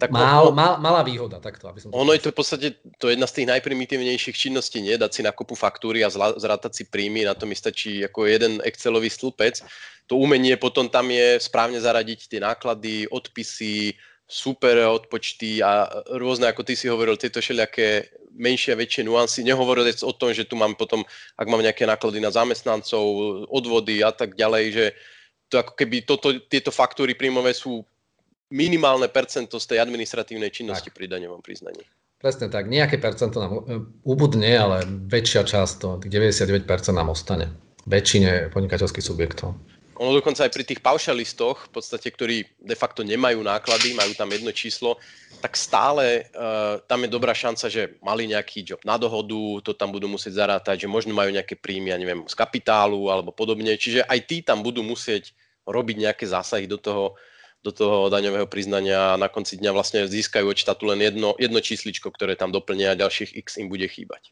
tak 0.00 0.08
Mal, 0.08 0.48
mal, 0.56 0.80
malá 0.80 1.04
výhoda, 1.04 1.44
takto. 1.44 1.68
Aby 1.68 1.84
som 1.84 1.92
to 1.92 2.00
ono 2.00 2.16
je 2.16 2.24
to 2.24 2.32
v 2.32 2.38
podstate 2.40 2.68
to 2.96 3.12
jedna 3.12 3.28
z 3.28 3.36
tých 3.36 3.50
najprimitívnejších 3.52 4.36
činností, 4.48 4.80
nie? 4.80 4.96
Dať 4.96 5.12
si 5.12 5.20
na 5.20 5.28
kopu 5.28 5.52
faktúry 5.52 6.00
a 6.00 6.08
zrátať 6.08 6.72
si 6.72 6.84
príjmy, 6.88 7.28
na 7.28 7.36
to 7.36 7.44
mi 7.44 7.52
stačí 7.52 8.00
ako 8.00 8.24
jeden 8.24 8.64
Excelový 8.64 9.12
stĺpec. 9.12 9.60
To 10.08 10.16
umenie 10.16 10.56
potom 10.56 10.88
tam 10.88 11.12
je 11.12 11.36
správne 11.36 11.76
zaradiť 11.84 12.32
tie 12.32 12.40
náklady, 12.40 13.12
odpisy, 13.12 13.92
super 14.24 14.88
odpočty 14.88 15.60
a 15.60 15.84
rôzne, 16.16 16.48
ako 16.48 16.64
ty 16.64 16.72
si 16.72 16.88
hovoril, 16.88 17.20
tieto 17.20 17.44
všelijaké 17.44 18.08
menšie 18.38 18.72
a 18.72 18.80
väčšie 18.80 19.02
nuancy. 19.04 19.42
Nehovoriť 19.42 20.06
o 20.06 20.12
tom, 20.14 20.30
že 20.30 20.46
tu 20.46 20.54
mám 20.54 20.78
potom, 20.78 21.02
ak 21.34 21.46
mám 21.50 21.60
nejaké 21.60 21.84
náklady 21.84 22.22
na 22.22 22.30
zamestnancov, 22.30 23.02
odvody 23.50 24.00
a 24.00 24.14
tak 24.14 24.38
ďalej, 24.38 24.64
že 24.72 24.86
to 25.50 25.60
ako 25.60 25.72
keby 25.74 26.06
toto, 26.06 26.32
tieto 26.46 26.70
faktúry 26.70 27.18
príjmové 27.18 27.52
sú 27.52 27.82
minimálne 28.48 29.08
percento 29.12 29.60
z 29.60 29.74
tej 29.74 29.78
administratívnej 29.84 30.48
činnosti 30.48 30.88
tak. 30.88 30.96
pri 30.96 31.06
daňovom 31.10 31.44
priznaní. 31.44 31.84
Presne 32.18 32.50
tak, 32.50 32.66
nejaké 32.66 32.98
percento 32.98 33.38
nám 33.38 33.62
ubudne, 34.02 34.50
ale 34.50 34.82
väčšia 35.06 35.46
časť, 35.46 35.74
to 35.78 35.88
99% 36.02 36.66
nám 36.90 37.14
ostane. 37.14 37.54
Väčšine 37.86 38.50
podnikateľských 38.50 39.04
subjektov. 39.06 39.54
Ono 39.98 40.14
dokonca 40.14 40.46
aj 40.46 40.54
pri 40.54 40.62
tých 40.62 40.78
paušalistoch, 40.78 41.66
v 41.66 41.70
podstate, 41.74 42.06
ktorí 42.06 42.46
de 42.62 42.76
facto 42.78 43.02
nemajú 43.02 43.42
náklady, 43.42 43.98
majú 43.98 44.14
tam 44.14 44.30
jedno 44.30 44.54
číslo, 44.54 44.94
tak 45.42 45.58
stále 45.58 46.30
uh, 46.30 46.78
tam 46.86 47.02
je 47.02 47.10
dobrá 47.10 47.34
šanca, 47.34 47.66
že 47.66 47.98
mali 47.98 48.30
nejaký 48.30 48.62
job 48.62 48.78
na 48.86 48.94
dohodu, 48.94 49.58
to 49.66 49.74
tam 49.74 49.90
budú 49.90 50.06
musieť 50.06 50.38
zarátať, 50.38 50.86
že 50.86 50.88
možno 50.88 51.18
majú 51.18 51.34
nejaké 51.34 51.58
príjmy, 51.58 51.90
ja 51.90 51.98
neviem, 51.98 52.22
z 52.30 52.34
kapitálu 52.38 53.10
alebo 53.10 53.34
podobne. 53.34 53.74
Čiže 53.74 54.06
aj 54.06 54.18
tí 54.30 54.38
tam 54.46 54.62
budú 54.62 54.86
musieť 54.86 55.34
robiť 55.66 55.96
nejaké 55.98 56.24
zásahy 56.30 56.70
do 56.70 56.78
toho, 56.78 57.18
do 57.66 57.74
toho 57.74 58.06
daňového 58.06 58.46
priznania 58.46 59.18
a 59.18 59.20
na 59.20 59.26
konci 59.26 59.58
dňa 59.58 59.74
vlastne 59.74 60.06
získajú 60.06 60.46
od 60.46 60.58
štátu 60.62 60.86
len 60.86 61.02
jedno, 61.02 61.34
jedno 61.42 61.58
čísličko, 61.58 62.14
ktoré 62.14 62.38
tam 62.38 62.54
doplnia 62.54 62.94
a 62.94 63.00
ďalších 63.02 63.34
x 63.34 63.58
im 63.58 63.66
bude 63.66 63.90
chýbať. 63.90 64.30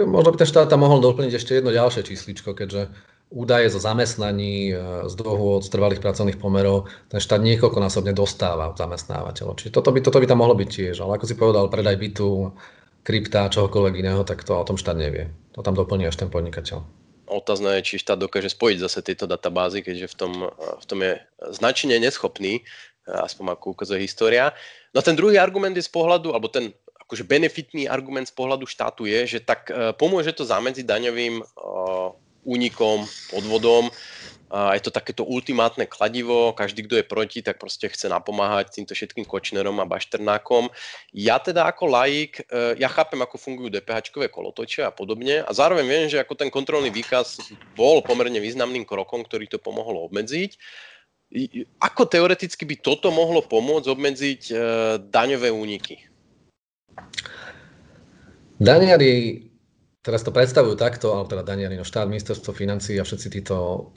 Možno 0.00 0.32
by 0.32 0.38
ten 0.40 0.48
štát 0.48 0.70
tam 0.70 0.86
mohol 0.86 1.02
doplniť 1.02 1.34
ešte 1.34 1.58
jedno 1.58 1.74
ďalšie 1.74 2.06
čísličko, 2.06 2.56
keďže 2.56 3.09
údaje 3.30 3.70
zo 3.70 3.78
zamestnaní, 3.78 4.74
e, 4.74 5.06
z 5.06 5.14
dohôd, 5.14 5.62
z 5.62 5.70
trvalých 5.70 6.02
pracovných 6.02 6.38
pomerov, 6.42 6.90
ten 7.08 7.22
štát 7.22 7.38
niekoľkonásobne 7.40 8.10
dostáva 8.10 8.68
od 8.70 8.76
zamestnávateľov. 8.76 9.56
Čiže 9.56 9.72
toto 9.74 9.94
by, 9.94 10.02
toto 10.02 10.18
by 10.18 10.26
tam 10.26 10.42
mohlo 10.42 10.58
byť 10.58 10.68
tiež. 10.68 11.00
Ale 11.00 11.16
ako 11.16 11.26
si 11.30 11.38
povedal, 11.38 11.70
predaj 11.70 11.96
bytu, 11.96 12.50
krypta, 13.06 13.48
čohokoľvek 13.48 13.94
iného, 14.02 14.26
tak 14.26 14.42
to 14.42 14.58
o 14.58 14.66
tom 14.66 14.76
štát 14.76 14.98
nevie. 14.98 15.30
To 15.56 15.62
tam 15.62 15.78
doplní 15.78 16.10
až 16.10 16.18
ten 16.18 16.28
podnikateľ 16.28 17.00
otázne 17.30 17.78
je, 17.78 17.94
či 17.94 18.02
štát 18.02 18.18
dokáže 18.18 18.50
spojiť 18.50 18.82
zase 18.82 19.06
tieto 19.06 19.30
databázy, 19.30 19.86
keďže 19.86 20.10
v 20.10 20.16
tom, 20.18 20.32
v 20.58 20.84
tom 20.84 20.98
je 20.98 21.22
značne 21.54 21.94
neschopný, 22.02 22.66
aspoň 23.06 23.54
ako 23.54 23.78
ukazuje 23.78 24.02
história. 24.02 24.50
No 24.90 24.98
a 25.00 25.06
ten 25.06 25.14
druhý 25.14 25.38
argument 25.38 25.78
je 25.78 25.86
z 25.86 25.94
pohľadu, 25.94 26.34
alebo 26.34 26.50
ten 26.50 26.74
akože 27.06 27.26
benefitný 27.26 27.86
argument 27.86 28.26
z 28.26 28.34
pohľadu 28.34 28.66
štátu 28.66 29.06
je, 29.06 29.38
že 29.38 29.40
tak 29.42 29.66
e, 29.70 29.90
pomôže 29.98 30.30
to 30.30 30.46
zamedziť 30.46 30.86
daňovým 30.86 31.42
e, 31.42 31.44
únikom, 32.44 33.04
podvodom, 33.30 33.90
a 34.50 34.74
je 34.74 34.82
to 34.82 34.90
takéto 34.90 35.22
ultimátne 35.22 35.86
kladivo, 35.86 36.50
každý, 36.50 36.82
kto 36.82 36.98
je 36.98 37.06
proti, 37.06 37.38
tak 37.38 37.62
proste 37.62 37.86
chce 37.86 38.10
napomáhať 38.10 38.74
týmto 38.74 38.98
všetkým 38.98 39.22
Kočnerom 39.22 39.78
a 39.78 39.86
Bašternákom. 39.86 40.74
Ja 41.14 41.38
teda 41.38 41.70
ako 41.70 41.86
laik, 41.86 42.42
e, 42.50 42.74
ja 42.82 42.90
chápem, 42.90 43.22
ako 43.22 43.38
fungujú 43.38 43.70
DPH-čkové 43.70 44.26
kolotoče 44.26 44.82
a 44.82 44.90
podobne 44.90 45.46
a 45.46 45.50
zároveň 45.54 45.86
viem, 45.86 46.06
že 46.10 46.18
ako 46.18 46.34
ten 46.34 46.50
kontrolný 46.50 46.90
výkaz 46.90 47.38
bol 47.78 48.02
pomerne 48.02 48.42
významným 48.42 48.82
krokom, 48.82 49.22
ktorý 49.22 49.46
to 49.46 49.62
pomohol 49.62 50.10
obmedziť. 50.10 50.58
Ako 51.78 52.10
teoreticky 52.10 52.66
by 52.66 52.82
toto 52.82 53.14
mohlo 53.14 53.46
pomôcť 53.46 53.86
obmedziť 53.86 54.42
e, 54.50 54.54
daňové 55.14 55.54
úniky? 55.54 56.10
Daňari 58.58 59.46
teraz 60.00 60.24
to 60.24 60.32
predstavujú 60.32 60.76
takto, 60.80 61.12
alebo 61.12 61.28
teda 61.28 61.44
Daniel, 61.44 61.76
no 61.76 61.84
štát, 61.84 62.08
ministerstvo 62.08 62.56
financí 62.56 62.96
a 62.96 63.04
všetci 63.04 63.28
títo 63.40 63.88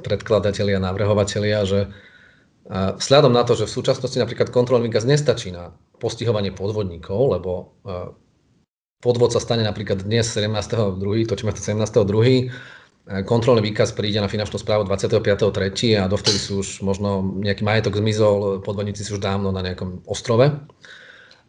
predkladatelia, 0.00 0.80
navrhovatelia, 0.80 1.68
že 1.68 1.92
vzhľadom 2.72 3.32
na 3.34 3.42
to, 3.44 3.58
že 3.58 3.68
v 3.68 3.76
súčasnosti 3.76 4.16
napríklad 4.16 4.48
kontrolný 4.48 4.88
výkaz 4.88 5.04
nestačí 5.04 5.52
na 5.52 5.74
postihovanie 6.00 6.54
podvodníkov, 6.54 7.20
lebo 7.38 7.76
podvod 9.02 9.34
sa 9.34 9.42
stane 9.42 9.66
napríklad 9.66 10.06
dnes 10.06 10.30
17.2., 10.30 10.98
točíme 11.26 11.52
to 11.52 11.60
17.2., 11.60 13.26
kontrolný 13.26 13.66
výkaz 13.66 13.98
príde 13.98 14.22
na 14.22 14.30
finančnú 14.30 14.62
správu 14.62 14.86
25.3. 14.86 15.98
a 15.98 16.06
dovtedy 16.06 16.38
sú 16.38 16.62
už 16.62 16.86
možno 16.86 17.34
nejaký 17.42 17.66
majetok 17.66 17.98
zmizol, 17.98 18.62
podvodníci 18.62 19.02
sú 19.02 19.18
už 19.18 19.22
dávno 19.26 19.50
na 19.50 19.58
nejakom 19.58 20.06
ostrove. 20.06 20.46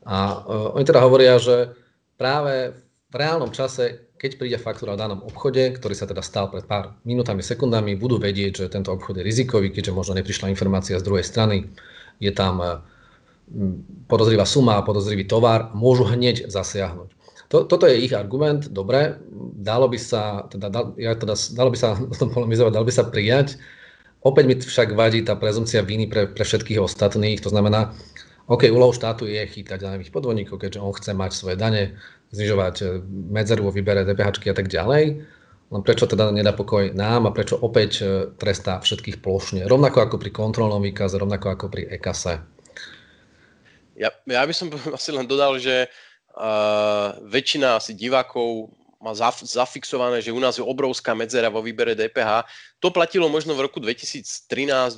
A 0.03 0.17
uh, 0.43 0.73
oni 0.73 0.83
teda 0.83 0.99
hovoria, 1.05 1.37
že 1.37 1.77
práve 2.17 2.73
v 3.13 3.21
reálnom 3.21 3.53
čase, 3.53 4.09
keď 4.17 4.41
príde 4.41 4.57
faktúra 4.57 4.97
v 4.97 5.05
danom 5.05 5.21
obchode, 5.21 5.77
ktorý 5.77 5.93
sa 5.93 6.09
teda 6.09 6.25
stal 6.25 6.49
pred 6.49 6.65
pár 6.65 6.97
minútami, 7.05 7.45
sekundami, 7.45 7.93
budú 7.93 8.17
vedieť, 8.17 8.65
že 8.65 8.73
tento 8.73 8.89
obchod 8.89 9.21
je 9.21 9.23
rizikový, 9.23 9.69
keďže 9.69 9.93
možno 9.93 10.17
neprišla 10.17 10.49
informácia 10.49 10.97
z 10.97 11.05
druhej 11.05 11.21
strany, 11.21 11.69
je 12.17 12.33
tam 12.33 12.57
eh, 12.65 12.81
podozrivá 14.09 14.49
suma 14.49 14.81
podozrivý 14.81 15.29
tovar, 15.29 15.69
môžu 15.77 16.09
hneď 16.09 16.49
zasiahnuť. 16.49 17.13
To, 17.53 17.69
toto 17.69 17.85
je 17.85 18.01
ich 18.01 18.17
argument, 18.17 18.65
dobre, 18.73 19.21
dalo 19.61 19.85
by 19.85 19.99
sa, 20.01 20.49
teda, 20.49 20.73
ja 20.97 21.13
teda, 21.13 21.37
dalo 21.53 21.69
by 21.69 21.77
sa 21.77 21.93
o 22.13 22.15
tom 22.17 22.33
polemizovať, 22.33 22.73
dalo 22.73 22.89
by 22.89 22.93
sa 22.97 23.05
prijať. 23.05 23.61
Opäť 24.25 24.43
mi 24.49 24.55
však 24.57 24.97
vadí 24.97 25.21
tá 25.21 25.37
prezumcia 25.37 25.85
viny 25.85 26.09
pre, 26.09 26.25
pre 26.33 26.41
všetkých 26.41 26.81
ostatných, 26.81 27.45
to 27.45 27.53
znamená, 27.53 27.93
OK, 28.43 28.67
úlohou 28.67 28.91
štátu 28.91 29.23
je 29.23 29.39
chytať 29.39 29.79
daňových 29.79 30.11
podvodníkov, 30.11 30.59
keďže 30.59 30.83
on 30.83 30.91
chce 30.91 31.15
mať 31.15 31.31
svoje 31.31 31.55
dane, 31.55 31.95
znižovať 32.35 32.75
eh, 32.83 32.87
medzeru 33.07 33.69
vo 33.69 33.71
výbere 33.71 34.03
DPH 34.03 34.43
a 34.51 34.55
tak 34.55 34.67
ďalej. 34.67 35.03
Len 35.73 35.81
prečo 35.81 36.05
teda 36.05 36.29
nedá 36.29 36.53
pokoj 36.53 36.91
nám 36.93 37.25
a 37.25 37.33
prečo 37.33 37.55
opäť 37.55 37.91
eh, 38.03 38.07
trestá 38.35 38.83
všetkých 38.83 39.23
plošne. 39.23 39.63
Rovnako 39.63 39.97
ako 40.03 40.15
pri 40.19 40.31
kontrolnom 40.35 40.83
výkaze, 40.83 41.15
rovnako 41.15 41.47
ako 41.55 41.65
pri 41.71 41.87
EKASE. 41.95 42.43
Ja, 43.95 44.09
ja 44.11 44.43
by 44.43 44.53
som 44.53 44.67
asi 44.97 45.15
len 45.15 45.29
dodal, 45.29 45.55
že 45.61 45.87
uh, 46.33 47.15
väčšina 47.23 47.77
asi 47.77 47.93
divákov 47.93 48.73
má 49.03 49.11
zaf- 49.11 49.43
zafixované, 49.43 50.23
že 50.23 50.31
u 50.31 50.39
nás 50.39 50.55
je 50.55 50.63
obrovská 50.63 51.11
medzera 51.11 51.51
vo 51.51 51.59
výbere 51.59 51.91
DPH. 51.91 52.47
To 52.79 52.87
platilo 52.87 53.27
možno 53.27 53.51
v 53.51 53.67
roku 53.67 53.83
2013-2014. 53.83 54.95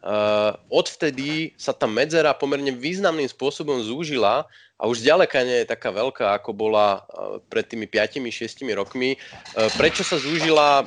Uh, 0.00 0.54
odvtedy 0.70 1.52
sa 1.58 1.74
tá 1.74 1.90
medzera 1.90 2.30
pomerne 2.30 2.70
významným 2.70 3.26
spôsobom 3.26 3.82
zúžila 3.82 4.46
a 4.78 4.86
už 4.86 5.02
zďaleka 5.02 5.42
nie 5.42 5.66
je 5.66 5.68
taká 5.74 5.90
veľká, 5.90 6.38
ako 6.38 6.54
bola 6.54 7.02
uh, 7.02 7.42
pred 7.50 7.66
tými 7.66 7.90
5-6 7.90 8.62
rokmi. 8.78 9.18
Uh, 9.18 9.66
prečo 9.74 10.06
sa 10.06 10.16
zúžila? 10.16 10.86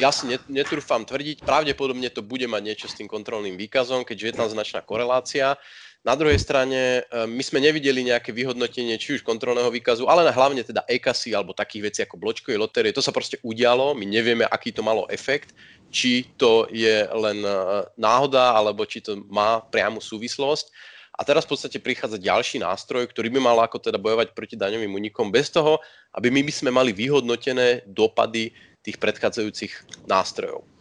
Ja 0.00 0.08
si 0.08 0.26
netrúfam 0.48 1.04
tvrdiť, 1.04 1.44
pravdepodobne 1.44 2.08
to 2.08 2.24
bude 2.24 2.48
mať 2.48 2.62
niečo 2.64 2.86
s 2.88 2.96
tým 2.96 3.06
kontrolným 3.06 3.60
výkazom, 3.60 4.02
keďže 4.02 4.26
je 4.26 4.34
tam 4.34 4.48
značná 4.48 4.80
korelácia. 4.80 5.60
Na 6.04 6.12
druhej 6.12 6.36
strane, 6.36 7.00
e, 7.00 7.24
my 7.24 7.40
sme 7.40 7.64
nevideli 7.64 8.04
nejaké 8.04 8.28
vyhodnotenie 8.28 9.00
či 9.00 9.16
už 9.16 9.24
kontrolného 9.24 9.72
výkazu, 9.72 10.04
ale 10.04 10.28
hlavne 10.28 10.60
teda 10.60 10.84
EKASy 10.84 11.32
alebo 11.32 11.56
takých 11.56 11.82
vecí 11.88 12.00
ako 12.04 12.20
bločkové 12.20 12.60
lotérie. 12.60 12.92
To 12.92 13.00
sa 13.00 13.08
proste 13.08 13.40
udialo, 13.40 13.96
my 13.96 14.04
nevieme, 14.04 14.44
aký 14.44 14.68
to 14.68 14.84
malo 14.84 15.08
efekt, 15.08 15.56
či 15.88 16.28
to 16.36 16.68
je 16.68 17.08
len 17.08 17.40
e, 17.40 17.56
náhoda, 17.96 18.52
alebo 18.52 18.84
či 18.84 19.00
to 19.00 19.24
má 19.32 19.64
priamu 19.64 20.04
súvislosť. 20.04 20.68
A 21.16 21.24
teraz 21.24 21.48
v 21.48 21.56
podstate 21.56 21.80
prichádza 21.80 22.20
ďalší 22.20 22.60
nástroj, 22.60 23.08
ktorý 23.08 23.32
by 23.32 23.40
mal 23.40 23.56
ako 23.64 23.80
teda 23.80 23.96
bojovať 23.96 24.36
proti 24.36 24.60
daňovým 24.60 24.92
únikom 24.92 25.32
bez 25.32 25.48
toho, 25.48 25.80
aby 26.12 26.28
my 26.28 26.44
by 26.44 26.52
sme 26.52 26.68
mali 26.68 26.92
vyhodnotené 26.92 27.80
dopady 27.88 28.52
tých 28.84 29.00
predchádzajúcich 29.00 30.04
nástrojov. 30.04 30.73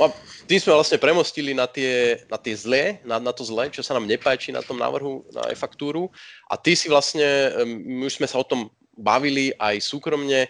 A 0.00 0.12
tým 0.48 0.58
sme 0.58 0.74
vlastne 0.74 0.96
premostili 0.96 1.52
na 1.52 1.68
tie, 1.68 2.24
na 2.26 2.40
tie 2.40 2.56
zlé, 2.56 2.98
na, 3.04 3.20
na 3.20 3.30
to 3.30 3.44
zlé, 3.44 3.68
čo 3.68 3.84
sa 3.84 3.94
nám 3.94 4.08
nepáči 4.08 4.50
na 4.50 4.64
tom 4.64 4.80
návrhu 4.80 5.28
na 5.30 5.52
e-faktúru. 5.52 6.08
A 6.48 6.56
ty 6.56 6.72
si 6.72 6.88
vlastne, 6.88 7.52
my 7.68 8.08
už 8.08 8.18
sme 8.18 8.26
sa 8.26 8.40
o 8.40 8.48
tom 8.48 8.72
bavili 8.96 9.52
aj 9.60 9.80
súkromne, 9.84 10.48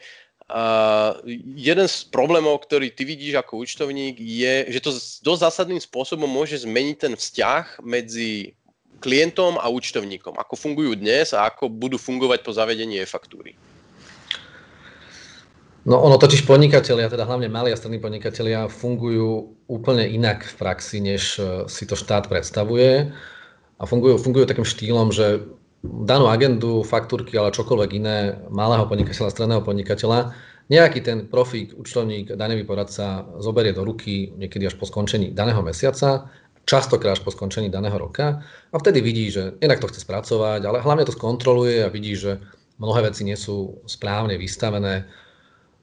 Uh, 0.50 1.14
jeden 1.54 1.86
z 1.86 2.10
problémov, 2.10 2.66
ktorý 2.66 2.90
ty 2.90 3.06
vidíš 3.06 3.38
ako 3.38 3.62
účtovník, 3.62 4.18
je, 4.18 4.66
že 4.74 4.82
to 4.82 4.90
dosť 5.22 5.46
zásadným 5.46 5.78
spôsobom 5.78 6.26
môže 6.26 6.66
zmeniť 6.66 6.96
ten 6.98 7.14
vzťah 7.14 7.78
medzi 7.86 8.58
klientom 8.98 9.62
a 9.62 9.70
účtovníkom. 9.70 10.34
Ako 10.42 10.58
fungujú 10.58 10.98
dnes 10.98 11.30
a 11.38 11.46
ako 11.46 11.70
budú 11.70 12.02
fungovať 12.02 12.42
po 12.42 12.50
zavedení 12.50 12.98
e-faktúry. 12.98 13.54
No 15.88 15.96
ono 15.96 16.20
totiž 16.20 16.44
podnikatelia, 16.44 17.08
teda 17.08 17.24
hlavne 17.24 17.48
malí 17.48 17.72
a 17.72 17.78
strední 17.78 18.04
podnikatelia 18.04 18.68
fungujú 18.68 19.56
úplne 19.64 20.04
inak 20.04 20.44
v 20.44 20.54
praxi, 20.60 21.00
než 21.00 21.40
e, 21.40 21.64
si 21.72 21.88
to 21.88 21.96
štát 21.96 22.28
predstavuje. 22.28 23.08
A 23.80 23.82
fungujú, 23.88 24.20
fungujú 24.20 24.44
takým 24.44 24.68
štýlom, 24.68 25.08
že 25.08 25.40
danú 25.80 26.28
agendu, 26.28 26.84
faktúrky, 26.84 27.32
ale 27.40 27.56
čokoľvek 27.56 27.90
iné 27.96 28.36
malého 28.52 28.84
podnikateľa, 28.84 29.32
stredného 29.32 29.64
podnikateľa, 29.64 30.36
nejaký 30.68 31.00
ten 31.00 31.18
profík, 31.26 31.72
účtovník, 31.72 32.36
daňový 32.36 32.68
poradca 32.68 33.24
zoberie 33.40 33.72
do 33.72 33.82
ruky 33.82 34.36
niekedy 34.36 34.68
až 34.68 34.76
po 34.76 34.84
skončení 34.84 35.32
daného 35.32 35.64
mesiaca, 35.64 36.28
častokrát 36.68 37.16
až 37.16 37.24
po 37.24 37.32
skončení 37.32 37.72
daného 37.72 37.96
roka 37.96 38.44
a 38.70 38.76
vtedy 38.76 39.00
vidí, 39.00 39.32
že 39.32 39.56
inak 39.64 39.80
to 39.80 39.88
chce 39.88 40.04
spracovať, 40.04 40.60
ale 40.62 40.78
hlavne 40.84 41.08
to 41.08 41.16
skontroluje 41.16 41.82
a 41.82 41.90
vidí, 41.90 42.14
že 42.14 42.38
mnohé 42.76 43.10
veci 43.10 43.24
nie 43.26 43.34
sú 43.34 43.82
správne 43.88 44.36
vystavené, 44.36 45.08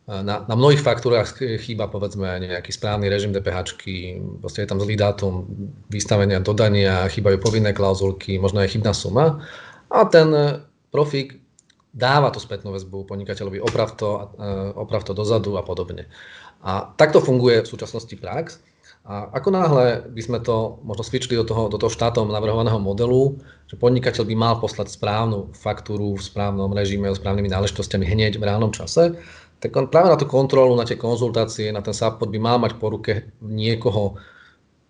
na, 0.07 0.47
na 0.47 0.55
mnohých 0.55 0.79
faktúrach 0.79 1.35
chýba 1.35 1.91
povedzme 1.91 2.39
nejaký 2.39 2.71
správny 2.71 3.11
režim 3.11 3.35
DPH, 3.35 3.75
proste 4.39 4.63
je 4.63 4.69
tam 4.71 4.79
zlý 4.79 4.95
dátum 4.95 5.43
vystavenia 5.91 6.39
dodania, 6.39 7.11
chýbajú 7.11 7.43
povinné 7.43 7.75
klauzulky, 7.75 8.39
možno 8.39 8.63
aj 8.63 8.71
chybná 8.71 8.95
suma 8.95 9.43
a 9.91 10.07
ten 10.07 10.31
e, 10.31 10.63
profík 10.95 11.43
dáva 11.91 12.31
tú 12.31 12.39
spätnú 12.39 12.71
väzbu 12.71 13.03
podnikateľovi, 13.03 13.59
oprav 13.59 13.99
to, 13.99 14.31
e, 14.39 14.53
oprav 14.79 15.03
to 15.03 15.11
dozadu 15.11 15.59
a 15.59 15.63
podobne. 15.63 16.07
A 16.63 16.87
takto 16.95 17.19
funguje 17.19 17.63
v 17.63 17.71
súčasnosti 17.71 18.15
prax. 18.15 18.63
A 19.07 19.31
ako 19.39 19.55
náhle 19.55 20.03
by 20.11 20.21
sme 20.23 20.39
to 20.43 20.83
možno 20.83 21.03
switchli 21.07 21.39
do 21.39 21.47
toho, 21.47 21.71
do 21.71 21.79
toho 21.79 21.87
štátom 21.87 22.27
navrhovaného 22.27 22.75
modelu, 22.75 23.39
že 23.71 23.79
podnikateľ 23.79 24.23
by 24.27 24.35
mal 24.35 24.55
poslať 24.59 24.91
správnu 24.91 25.55
faktúru 25.55 26.19
v 26.19 26.23
správnom 26.23 26.67
režime, 26.75 27.07
s 27.07 27.19
správnymi 27.19 27.47
náležitostiami 27.47 28.03
hneď 28.03 28.35
v 28.35 28.43
reálnom 28.51 28.75
čase, 28.75 29.15
tak 29.57 29.73
on 29.73 29.89
práve 29.89 30.13
na 30.13 30.17
tú 30.17 30.29
kontrolu, 30.29 30.77
na 30.77 30.85
tie 30.85 30.97
konzultácie, 30.97 31.73
na 31.73 31.81
ten 31.81 31.93
support 31.93 32.29
by 32.29 32.39
mal 32.39 32.57
mať 32.61 32.77
po 32.77 32.93
ruke 32.93 33.33
niekoho, 33.41 34.17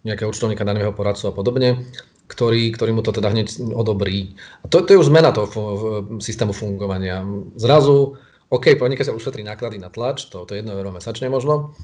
nejakého 0.04 0.32
účtovníka, 0.32 0.68
daňového 0.68 0.96
poradcu 0.96 1.32
a 1.32 1.34
podobne, 1.36 1.70
ktorý, 2.28 2.76
ktorý 2.76 2.92
mu 2.92 3.02
to 3.04 3.16
teda 3.16 3.32
hneď 3.32 3.48
odobrí. 3.72 4.36
A 4.64 4.68
to, 4.68 4.84
to 4.84 4.96
je 4.96 5.00
už 5.00 5.08
zmena 5.08 5.32
toho 5.32 5.48
systému 6.20 6.52
fungovania. 6.52 7.24
Zrazu, 7.56 8.20
OK, 8.52 8.76
podnikateľ 8.76 9.16
ušetrí 9.16 9.44
náklady 9.44 9.80
na 9.80 9.88
tlač, 9.92 10.28
to, 10.28 10.44
to 10.44 10.56
je 10.56 10.64
1 10.64 10.68
euro 10.72 10.92
mesačne 10.92 11.32
možno, 11.32 11.76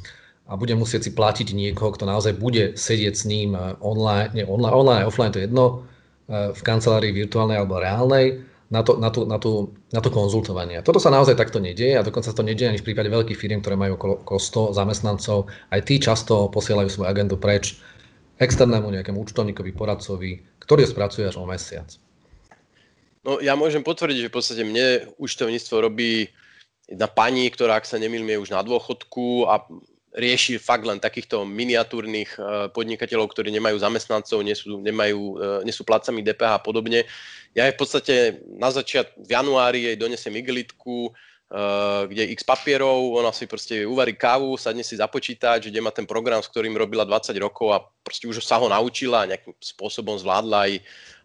a 0.43 0.59
bude 0.59 0.75
musieť 0.75 1.07
si 1.07 1.11
platiť 1.15 1.55
niekoho, 1.55 1.95
kto 1.95 2.03
naozaj 2.03 2.35
bude 2.35 2.75
sedieť 2.75 3.13
s 3.15 3.23
ním 3.23 3.55
online, 3.79 4.35
nie 4.35 4.43
online, 4.43 4.75
online, 4.75 5.05
offline, 5.07 5.31
to 5.31 5.39
je 5.39 5.47
jedno, 5.47 5.87
v 6.27 6.61
kancelárii 6.63 7.15
virtuálnej 7.15 7.59
alebo 7.59 7.79
reálnej, 7.79 8.43
na 8.73 8.81
to, 8.81 8.97
na, 8.97 9.13
to, 9.13 9.29
na, 9.29 9.37
to, 9.37 9.69
na 9.93 10.01
to 10.01 10.09
konzultovanie. 10.09 10.81
Toto 10.81 10.97
sa 10.97 11.13
naozaj 11.13 11.37
takto 11.37 11.61
nedieje 11.61 11.93
a 11.93 12.01
dokonca 12.01 12.33
to 12.33 12.41
nedieje 12.41 12.73
ani 12.73 12.81
v 12.81 12.87
prípade 12.89 13.13
veľkých 13.13 13.37
firm, 13.37 13.61
ktoré 13.61 13.77
majú 13.77 13.93
okolo, 14.01 14.25
okolo 14.25 14.39
100 14.73 14.81
zamestnancov. 14.81 15.45
Aj 15.69 15.81
tí 15.85 16.01
často 16.01 16.49
posielajú 16.49 16.89
svoju 16.89 17.05
agendu 17.05 17.37
preč 17.37 17.77
externému 18.41 18.89
nejakému 18.89 19.21
účtovníkovi, 19.21 19.77
poradcovi, 19.77 20.41
ktorý 20.65 20.89
spracuje 20.89 21.29
až 21.29 21.37
o 21.37 21.45
mesiac. 21.45 21.85
No 23.21 23.37
ja 23.37 23.53
môžem 23.53 23.85
potvrdiť, 23.85 24.25
že 24.25 24.29
v 24.33 24.35
podstate 24.35 24.63
mne 24.65 25.13
účtovníctvo 25.21 25.75
robí 25.77 26.33
jedna 26.89 27.07
pani, 27.07 27.47
ktorá, 27.53 27.77
ak 27.77 27.85
sa 27.85 28.01
nemýlim, 28.01 28.27
je 28.35 28.43
už 28.49 28.51
na 28.51 28.65
dôchodku 28.65 29.47
a 29.47 29.63
rieši 30.13 30.61
fakt 30.61 30.85
len 30.85 31.01
takýchto 31.01 31.41
miniatúrnych 31.43 32.37
eh, 32.37 32.43
podnikateľov, 32.69 33.33
ktorí 33.33 33.49
nemajú 33.49 33.81
zamestnancov, 33.81 34.45
nie 34.45 34.53
sú, 34.53 34.77
nemajú, 34.81 35.21
eh, 35.37 35.59
nie 35.65 35.73
sú 35.73 35.81
placami 35.83 36.21
DPH 36.21 36.51
a 36.57 36.61
podobne. 36.61 37.05
Ja 37.53 37.69
v 37.69 37.77
podstate 37.77 38.41
na 38.57 38.73
začiatku, 38.73 39.21
v 39.21 39.29
januári 39.29 39.85
jej 39.85 39.97
donesem 39.97 40.33
igelitku, 40.33 41.13
eh, 41.13 42.01
kde 42.09 42.33
x 42.33 42.41
papierov, 42.41 43.13
ona 43.13 43.29
si 43.29 43.45
proste 43.45 43.85
uvarí 43.85 44.17
kávu, 44.17 44.57
sadne 44.57 44.81
si 44.81 44.97
započítať, 44.97 45.69
kde 45.69 45.79
má 45.81 45.93
ten 45.93 46.09
program, 46.09 46.41
s 46.41 46.49
ktorým 46.49 46.73
robila 46.73 47.05
20 47.05 47.37
rokov 47.37 47.67
a 47.69 47.85
proste 48.01 48.25
už 48.25 48.41
sa 48.41 48.57
ho 48.57 48.65
naučila 48.65 49.23
a 49.23 49.29
nejakým 49.29 49.53
spôsobom 49.61 50.17
zvládla 50.17 50.65
aj, 50.65 50.73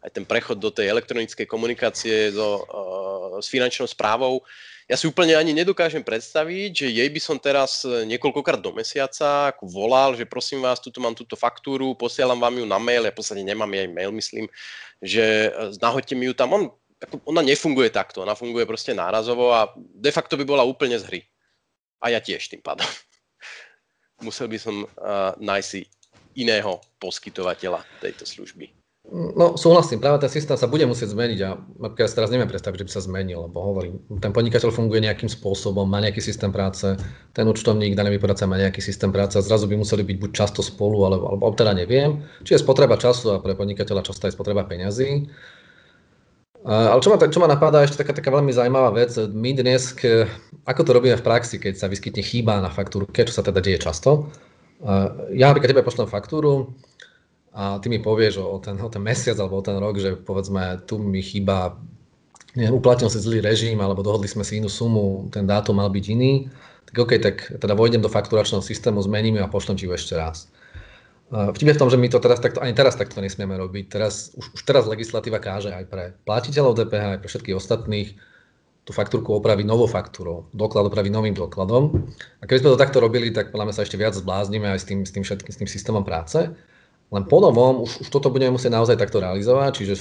aj 0.04 0.10
ten 0.12 0.24
prechod 0.28 0.60
do 0.60 0.68
tej 0.68 0.92
elektronickej 0.92 1.48
komunikácie 1.48 2.36
so, 2.36 2.60
s 3.40 3.48
finančnou 3.48 3.88
správou 3.88 4.44
ja 4.88 4.96
si 4.96 5.04
úplne 5.04 5.36
ani 5.36 5.52
nedokážem 5.52 6.00
predstaviť, 6.00 6.72
že 6.72 6.88
jej 6.88 7.08
by 7.12 7.20
som 7.20 7.36
teraz 7.36 7.84
e, 7.84 8.08
niekoľkokrát 8.08 8.56
do 8.56 8.72
mesiaca 8.72 9.52
ako 9.52 9.68
volal, 9.68 10.16
že 10.16 10.24
prosím 10.24 10.64
vás, 10.64 10.80
tuto 10.80 10.96
mám 11.04 11.12
túto 11.12 11.36
faktúru, 11.36 11.92
posielam 11.92 12.40
vám 12.40 12.56
ju 12.56 12.64
na 12.64 12.80
mail, 12.80 13.04
ja 13.04 13.12
v 13.12 13.18
podstate 13.20 13.44
nemám 13.44 13.68
jej 13.68 13.84
mail, 13.84 14.08
myslím, 14.16 14.48
že 15.04 15.52
e, 15.52 15.76
nahoďte 15.76 16.16
mi 16.16 16.32
ju 16.32 16.32
tam. 16.32 16.56
On, 16.56 16.62
ona 17.28 17.44
nefunguje 17.44 17.92
takto, 17.92 18.24
ona 18.24 18.32
funguje 18.32 18.64
proste 18.64 18.96
nárazovo 18.96 19.52
a 19.52 19.68
de 19.76 20.08
facto 20.08 20.40
by 20.40 20.48
bola 20.48 20.64
úplne 20.64 20.96
z 20.96 21.04
hry. 21.04 21.20
A 22.00 22.08
ja 22.08 22.24
tiež 22.24 22.48
tým 22.48 22.64
pádom. 22.64 22.88
Musel 24.24 24.48
by 24.48 24.56
som 24.56 24.88
uh, 24.88 25.36
nájsť 25.36 25.68
si 25.68 25.84
iného 26.40 26.80
poskytovateľa 26.98 27.84
tejto 28.00 28.26
služby. 28.26 28.77
No 29.08 29.56
súhlasím, 29.56 30.04
práve 30.04 30.20
ten 30.20 30.28
systém 30.28 30.52
sa 30.60 30.68
bude 30.68 30.84
musieť 30.84 31.16
zmeniť 31.16 31.40
a 31.40 31.56
ja 31.80 32.06
teraz 32.12 32.28
neviem 32.28 32.44
predstaviť, 32.44 32.84
že 32.84 32.86
by 32.86 32.92
sa 32.92 33.00
zmenil, 33.08 33.48
lebo 33.48 33.56
hovorím, 33.56 34.04
ten 34.20 34.36
podnikateľ 34.36 34.68
funguje 34.68 35.00
nejakým 35.00 35.32
spôsobom, 35.32 35.88
má 35.88 35.96
nejaký 36.04 36.20
systém 36.20 36.52
práce, 36.52 36.92
ten 37.32 37.48
účtovník, 37.48 37.96
daný 37.96 38.20
poradca 38.20 38.44
má 38.44 38.60
nejaký 38.60 38.84
systém 38.84 39.08
práce 39.08 39.40
a 39.40 39.40
zrazu 39.40 39.64
by 39.64 39.80
museli 39.80 40.04
byť 40.04 40.16
buď 40.20 40.30
často 40.36 40.60
spolu, 40.60 41.08
alebo, 41.08 41.24
alebo 41.24 41.56
teda 41.56 41.72
neviem, 41.72 42.20
či 42.44 42.52
je 42.52 42.60
spotreba 42.60 43.00
času 43.00 43.32
a 43.32 43.40
pre 43.40 43.56
podnikateľa 43.56 44.04
často 44.04 44.28
je 44.28 44.36
spotreba 44.36 44.68
peňazí. 44.68 45.24
Ale 46.68 47.00
čo 47.00 47.08
ma, 47.08 47.16
čo 47.16 47.40
ma 47.40 47.48
napadá, 47.48 47.88
ešte 47.88 48.04
taká, 48.04 48.12
taká 48.12 48.28
veľmi 48.28 48.52
zaujímavá 48.52 48.92
vec, 48.92 49.16
my 49.16 49.56
dnes, 49.56 49.96
ako 50.68 50.80
to 50.84 50.90
robíme 50.92 51.16
v 51.16 51.24
praxi, 51.24 51.56
keď 51.56 51.80
sa 51.80 51.88
vyskytne 51.88 52.20
chyba 52.20 52.60
na 52.60 52.68
faktúru, 52.68 53.08
keď 53.08 53.32
čo 53.32 53.40
sa 53.40 53.46
teda 53.46 53.64
deje 53.64 53.80
často, 53.80 54.28
ja 55.32 55.48
napríklad 55.48 55.72
tebe 55.72 55.86
pošlem 55.86 56.12
faktúru, 56.12 56.76
a 57.52 57.78
ty 57.82 57.86
mi 57.88 57.98
povieš 57.98 58.40
o 58.42 58.58
ten, 58.60 58.76
o 58.78 58.88
ten 58.88 59.02
mesiac 59.02 59.36
alebo 59.40 59.58
o 59.58 59.64
ten 59.64 59.76
rok, 59.76 59.96
že 59.98 60.16
povedzme 60.16 60.84
tu 60.84 61.00
mi 61.00 61.24
chýba, 61.24 61.78
neviem, 62.54 62.74
uplatnil 62.76 63.10
si 63.10 63.18
zlý 63.18 63.40
režim 63.40 63.78
alebo 63.80 64.04
dohodli 64.04 64.28
sme 64.30 64.44
si 64.44 64.60
inú 64.60 64.70
sumu, 64.70 65.26
ten 65.32 65.48
dátum 65.48 65.80
mal 65.80 65.90
byť 65.90 66.04
iný, 66.12 66.46
tak 66.88 66.96
OK, 67.04 67.12
tak 67.20 67.36
teda 67.60 67.76
vojdem 67.76 68.00
do 68.00 68.08
fakturačného 68.08 68.64
systému, 68.64 69.04
zmením 69.04 69.36
ju 69.36 69.42
a 69.44 69.52
pošlem 69.52 69.76
ti 69.76 69.84
ju 69.84 69.92
ešte 69.92 70.16
raz. 70.16 70.48
Vtip 71.28 71.68
je 71.68 71.76
v 71.76 71.82
tom, 71.84 71.92
že 71.92 72.00
my 72.00 72.08
to 72.08 72.24
teraz 72.24 72.40
takto, 72.40 72.64
ani 72.64 72.72
teraz 72.72 72.96
takto 72.96 73.20
nesmieme 73.20 73.52
robiť. 73.60 73.84
Teraz, 73.92 74.32
už, 74.32 74.56
už 74.56 74.60
teraz 74.64 74.88
legislatíva 74.88 75.36
káže 75.36 75.68
aj 75.68 75.84
pre 75.84 76.16
platiteľov 76.24 76.72
DPH, 76.72 77.04
aj 77.04 77.20
pre 77.20 77.28
všetkých 77.28 77.58
ostatných 77.60 78.16
tú 78.88 78.96
faktúrku 78.96 79.36
opraviť 79.36 79.68
novou 79.68 79.84
faktúrou, 79.84 80.48
doklad 80.56 80.88
opraviť 80.88 81.12
novým 81.12 81.36
dokladom. 81.36 82.08
A 82.40 82.48
keby 82.48 82.64
sme 82.64 82.72
to 82.72 82.80
takto 82.80 83.04
robili, 83.04 83.28
tak 83.28 83.52
podľa 83.52 83.76
sa 83.76 83.84
ešte 83.84 84.00
viac 84.00 84.16
zbláznime 84.16 84.72
aj 84.72 84.80
s 84.80 84.86
tým, 84.88 85.04
s 85.04 85.12
tým 85.12 85.20
všetkým, 85.20 85.52
s 85.52 85.58
tým 85.60 85.68
systémom 85.68 86.00
práce. 86.00 86.48
Len 87.08 87.24
po 87.24 87.40
novom 87.40 87.88
už, 87.88 88.04
už 88.04 88.08
toto 88.12 88.28
budeme 88.28 88.52
musieť 88.52 88.76
naozaj 88.76 89.00
takto 89.00 89.24
realizovať, 89.24 89.80
čiže 89.80 89.94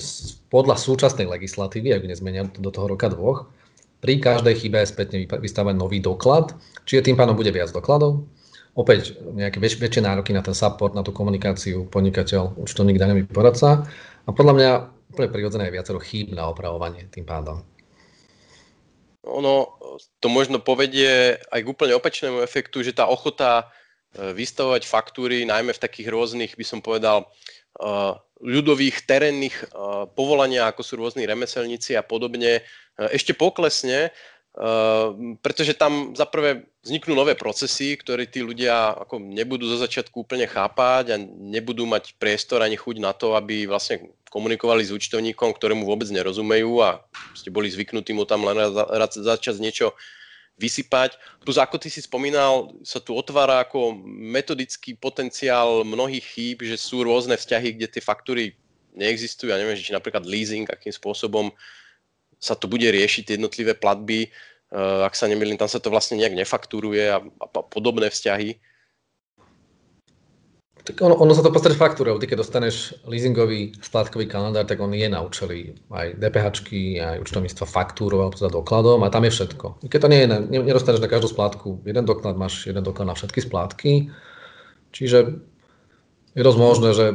podľa 0.51 0.75
súčasnej 0.75 1.23
legislatívy, 1.23 1.95
ak 1.95 2.03
nezmenia 2.03 2.43
do 2.59 2.67
toho 2.67 2.91
roka 2.91 3.07
dvoch, 3.07 3.47
pri 4.03 4.19
každej 4.19 4.53
chybe 4.59 4.83
spätne 4.83 5.23
vystavať 5.25 5.73
nový 5.73 6.03
doklad, 6.03 6.53
čiže 6.83 7.07
tým 7.07 7.17
pánom 7.17 7.33
bude 7.33 7.49
viac 7.49 7.71
dokladov, 7.71 8.27
opäť 8.77 9.17
nejaké 9.23 9.57
väč, 9.57 9.79
väčšie 9.79 10.05
nároky 10.05 10.35
na 10.35 10.45
ten 10.45 10.53
support, 10.53 10.93
na 10.93 11.01
tú 11.01 11.15
komunikáciu, 11.15 11.89
podnikateľ, 11.89 12.59
účtovník, 12.61 13.01
daňový 13.01 13.25
poradca 13.25 13.87
a 14.27 14.29
podľa 14.29 14.53
mňa 14.53 14.69
úplne 15.15 15.29
prirodzené 15.33 15.63
je 15.71 15.75
viacero 15.79 15.97
chýb 16.03 16.35
na 16.35 16.45
opravovanie 16.45 17.09
tým 17.09 17.25
pádom. 17.25 17.65
Ono 19.25 19.79
to 20.21 20.27
možno 20.29 20.61
povedie 20.61 21.39
aj 21.49 21.59
k 21.63 21.71
úplne 21.71 21.97
opačnému 21.97 22.39
efektu, 22.45 22.85
že 22.85 22.93
tá 22.93 23.09
ochota 23.09 23.71
vystavovať 24.15 24.87
faktúry, 24.87 25.43
najmä 25.43 25.75
v 25.75 25.83
takých 25.83 26.07
rôznych, 26.13 26.53
by 26.55 26.65
som 26.65 26.79
povedal, 26.79 27.25
e, 27.25 27.25
ľudových 28.39 29.03
terénnych 29.03 29.55
e, 29.57 29.65
povolania, 30.15 30.69
ako 30.69 30.81
sú 30.85 30.93
rôzni 31.01 31.27
remeselníci 31.27 31.97
a 31.97 32.03
podobne, 32.05 32.63
ešte 32.97 33.37
poklesne, 33.37 34.09
pretože 35.45 35.77
tam 35.77 36.17
zaprvé 36.17 36.65
vzniknú 36.81 37.13
nové 37.13 37.37
procesy, 37.37 37.93
ktoré 37.93 38.25
tí 38.25 38.41
ľudia 38.41 38.89
ako 39.05 39.21
nebudú 39.21 39.69
zo 39.69 39.77
začiatku 39.77 40.25
úplne 40.25 40.49
chápať 40.49 41.13
a 41.13 41.21
nebudú 41.21 41.85
mať 41.85 42.17
priestor 42.17 42.65
ani 42.65 42.73
chuť 42.73 42.97
na 42.97 43.13
to, 43.13 43.37
aby 43.37 43.69
vlastne 43.69 44.09
komunikovali 44.33 44.81
s 44.81 44.89
účtovníkom, 44.89 45.53
ktorému 45.53 45.85
vôbec 45.85 46.09
nerozumejú 46.09 46.73
a 46.81 47.05
ste 47.37 47.53
boli 47.53 47.69
zvyknutí 47.69 48.17
mu 48.17 48.25
tam 48.25 48.49
len 48.49 48.57
za 49.13 49.35
čas 49.37 49.61
niečo 49.61 49.93
vysypať. 50.57 51.15
Plus 51.45 51.57
ako 51.61 51.77
ty 51.77 51.87
si 51.87 52.01
spomínal, 52.01 52.73
sa 52.81 52.97
tu 52.97 53.13
otvára 53.13 53.61
ako 53.61 53.93
metodický 54.09 54.97
potenciál 54.97 55.85
mnohých 55.85 56.25
chýb, 56.25 56.57
že 56.65 56.75
sú 56.75 57.05
rôzne 57.05 57.37
vzťahy, 57.37 57.77
kde 57.77 57.87
tie 57.87 58.01
faktúry 58.01 58.57
neexistujú. 58.97 59.53
Ja 59.53 59.61
neviem, 59.61 59.77
či 59.77 59.93
napríklad 59.93 60.25
leasing, 60.25 60.65
akým 60.65 60.89
spôsobom 60.89 61.53
sa 62.41 62.57
to 62.57 62.65
bude 62.65 62.85
riešiť 62.85 63.37
jednotlivé 63.37 63.77
platby. 63.77 64.33
Uh, 64.67 65.05
ak 65.05 65.15
sa 65.15 65.29
nemýlim, 65.29 65.55
tam 65.55 65.69
sa 65.69 65.79
to 65.79 65.93
vlastne 65.93 66.19
nejak 66.19 66.35
nefaktúruje 66.35 67.07
a, 67.07 67.21
a 67.21 67.45
podobné 67.71 68.09
vzťahy. 68.09 68.57
Tak 70.87 71.03
ono, 71.03 71.19
ono 71.19 71.35
sa 71.35 71.43
to 71.43 71.51
podstate 71.51 71.75
faktúrou. 71.75 72.15
Ty 72.15 72.31
keď 72.31 72.47
dostaneš 72.47 72.95
leasingový 73.03 73.75
splátkový 73.83 74.23
kalendár, 74.23 74.63
tak 74.63 74.79
on 74.79 74.95
je 74.95 75.11
na 75.11 75.19
účely 75.19 75.75
aj 75.91 76.15
DPH, 76.15 76.63
aj 77.03 77.17
účtovníctva 77.27 77.67
faktúrou 77.67 78.23
alebo 78.23 78.39
teda 78.39 78.55
dokladom 78.55 79.03
a 79.03 79.11
tam 79.11 79.27
je 79.27 79.35
všetko. 79.35 79.83
Keď 79.83 79.99
to 79.99 80.07
nie 80.07 80.23
je, 80.23 80.27
ne, 80.31 80.39
nedostaneš 80.63 81.03
na 81.03 81.11
každú 81.11 81.27
splátku 81.27 81.83
jeden 81.83 82.07
doklad, 82.07 82.39
máš 82.39 82.63
jeden 82.63 82.87
doklad 82.87 83.11
na 83.11 83.19
všetky 83.19 83.43
splátky. 83.43 84.15
Čiže 84.95 85.43
je 86.39 86.41
dosť 86.47 86.59
možné, 86.61 86.89
že 86.95 87.05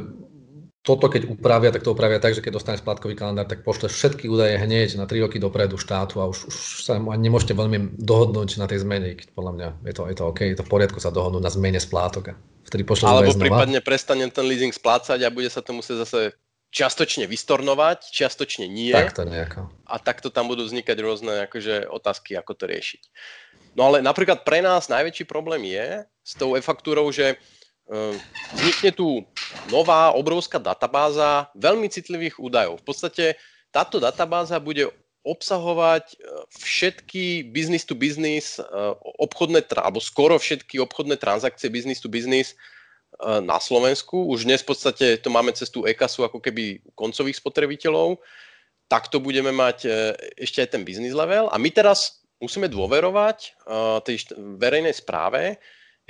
toto 0.84 1.08
keď 1.08 1.32
upravia, 1.32 1.72
tak 1.72 1.86
to 1.86 1.94
upravia 1.96 2.20
tak, 2.20 2.36
že 2.36 2.44
keď 2.44 2.58
dostaneš 2.58 2.84
splátkový 2.84 3.16
kalendár, 3.16 3.48
tak 3.48 3.64
pošleš 3.64 3.94
všetky 3.94 4.28
údaje 4.28 4.58
hneď 4.58 5.00
na 5.00 5.08
3 5.08 5.24
roky 5.24 5.40
dopredu 5.40 5.80
štátu 5.80 6.20
a 6.20 6.28
už, 6.28 6.50
už 6.50 6.56
sa 6.84 6.98
nemôžete 6.98 7.56
veľmi 7.56 7.96
dohodnúť 8.02 8.60
na 8.60 8.68
tej 8.68 8.84
zmene, 8.84 9.16
keď 9.16 9.32
podľa 9.32 9.52
mňa 9.56 9.68
je 9.88 9.94
to, 9.94 10.02
je 10.10 10.16
to 10.18 10.24
OK, 10.28 10.40
je 10.44 10.58
to 10.58 10.66
v 10.66 10.72
poriadku 10.74 10.98
sa 10.98 11.14
dohodnúť 11.14 11.40
na 11.40 11.54
zmene 11.54 11.80
splátok 11.80 12.36
ktorý 12.72 12.88
pošle 12.88 13.04
Alebo 13.04 13.36
prípadne 13.36 13.84
prestane 13.84 14.24
ten 14.32 14.48
leasing 14.48 14.72
splácať 14.72 15.20
a 15.20 15.28
bude 15.28 15.52
sa 15.52 15.60
to 15.60 15.76
musieť 15.76 16.08
zase 16.08 16.32
čiastočne 16.72 17.28
vystornovať, 17.28 18.08
čiastočne 18.08 18.64
nie. 18.64 18.96
Takto 18.96 19.28
nejako. 19.28 19.68
A 19.84 20.00
takto 20.00 20.32
tam 20.32 20.48
budú 20.48 20.64
vznikať 20.64 20.96
rôzne 21.04 21.44
akože, 21.44 21.84
otázky, 21.84 22.32
ako 22.32 22.56
to 22.56 22.64
riešiť. 22.64 23.02
No 23.76 23.92
ale 23.92 24.00
napríklad 24.00 24.40
pre 24.48 24.64
nás 24.64 24.88
najväčší 24.88 25.28
problém 25.28 25.68
je 25.68 26.08
s 26.24 26.32
tou 26.32 26.56
e-faktúrou, 26.56 27.12
že 27.12 27.36
uh, 27.36 28.16
vznikne 28.56 28.96
tu 28.96 29.20
nová 29.68 30.16
obrovská 30.16 30.56
databáza 30.56 31.52
veľmi 31.52 31.92
citlivých 31.92 32.40
údajov. 32.40 32.80
V 32.80 32.84
podstate 32.88 33.36
táto 33.68 34.00
databáza 34.00 34.56
bude 34.56 34.88
obsahovať 35.22 36.04
e, 36.12 36.16
všetky 36.58 37.54
business 37.54 37.86
to 37.86 37.94
business 37.94 38.58
e, 38.58 38.62
obchodné, 39.22 39.62
alebo 39.78 40.02
skoro 40.02 40.34
všetky 40.38 40.82
obchodné 40.82 41.18
transakcie 41.18 41.70
business 41.70 42.02
to 42.02 42.10
business 42.10 42.52
e, 42.52 42.56
na 43.38 43.62
Slovensku. 43.62 44.26
Už 44.26 44.44
dnes 44.44 44.66
v 44.66 44.74
podstate 44.74 45.06
to 45.22 45.30
máme 45.30 45.54
cez 45.54 45.70
tú 45.70 45.86
e-kasu 45.86 46.26
ako 46.26 46.42
keby 46.42 46.82
koncových 46.98 47.38
spotrebiteľov. 47.38 48.18
Takto 48.90 49.22
budeme 49.22 49.54
mať 49.56 49.88
ešte 50.36 50.60
aj 50.60 50.76
ten 50.76 50.82
business 50.84 51.16
level. 51.16 51.48
A 51.48 51.56
my 51.56 51.72
teraz 51.72 52.20
musíme 52.44 52.68
dôverovať 52.68 53.56
tej 54.04 54.36
verejnej 54.60 54.92
správe, 54.92 55.56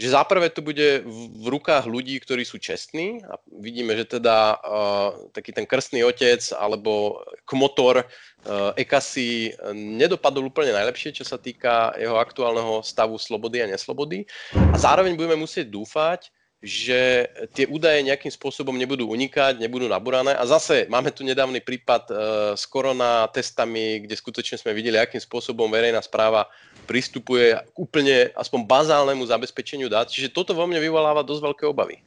že 0.03 0.11
záprve 0.11 0.51
to 0.51 0.67
bude 0.67 1.07
v 1.07 1.47
rukách 1.47 1.87
ľudí, 1.87 2.19
ktorí 2.19 2.43
sú 2.43 2.59
čestní 2.59 3.23
a 3.23 3.39
vidíme, 3.55 3.95
že 3.95 4.19
teda 4.19 4.59
uh, 4.59 5.31
taký 5.31 5.55
ten 5.55 5.63
krstný 5.63 6.03
otec 6.03 6.43
alebo 6.59 7.23
kmotor 7.47 8.03
uh, 8.03 8.75
Ekasi 8.75 9.55
nedopadol 9.71 10.51
úplne 10.51 10.75
najlepšie, 10.75 11.15
čo 11.15 11.23
sa 11.23 11.39
týka 11.39 11.95
jeho 11.95 12.19
aktuálneho 12.19 12.83
stavu 12.83 13.15
slobody 13.15 13.63
a 13.63 13.71
neslobody. 13.71 14.27
A 14.75 14.75
zároveň 14.75 15.15
budeme 15.15 15.39
musieť 15.39 15.71
dúfať, 15.71 16.35
že 16.63 17.27
tie 17.59 17.67
údaje 17.67 18.07
nejakým 18.07 18.31
spôsobom 18.31 18.79
nebudú 18.79 19.11
unikať, 19.11 19.59
nebudú 19.59 19.91
nabúrané. 19.91 20.31
A 20.39 20.47
zase 20.47 20.87
máme 20.87 21.11
tu 21.11 21.27
nedávny 21.27 21.59
prípad 21.59 22.03
uh, 22.07 22.17
s 22.55 22.63
korona 22.71 23.27
testami, 23.35 24.07
kde 24.07 24.15
skutočne 24.15 24.63
sme 24.63 24.71
videli, 24.71 24.95
akým 24.95 25.19
spôsobom 25.19 25.67
verejná 25.67 25.99
správa 25.99 26.47
pristupuje 26.87 27.59
k 27.59 27.77
úplne 27.77 28.31
aspoň 28.39 28.63
bazálnemu 28.63 29.27
zabezpečeniu 29.27 29.91
dát. 29.91 30.07
Čiže 30.07 30.31
toto 30.31 30.55
vo 30.55 30.63
mne 30.71 30.79
vyvoláva 30.79 31.27
dosť 31.27 31.43
veľké 31.51 31.65
obavy. 31.67 31.99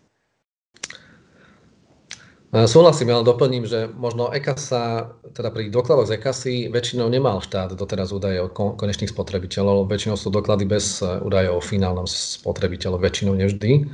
Súhlasím, 2.56 3.12
ale 3.12 3.28
doplním, 3.28 3.68
že 3.68 3.92
možno 3.92 4.32
EKASA, 4.32 5.12
teda 5.36 5.52
pri 5.52 5.68
dokladoch 5.68 6.08
z 6.08 6.16
EKASy 6.16 6.72
väčšinou 6.72 7.12
nemal 7.12 7.44
štát 7.44 7.76
doteraz 7.76 8.16
údaje 8.16 8.40
o 8.40 8.48
konečných 8.48 9.12
spotrebiteľov, 9.12 9.92
väčšinou 9.92 10.16
sú 10.16 10.32
doklady 10.32 10.64
bez 10.64 11.04
údajov 11.04 11.60
o 11.60 11.66
finálnom 11.66 12.08
spotrebiteľov, 12.08 13.04
väčšinou 13.04 13.36
nevždy. 13.36 13.92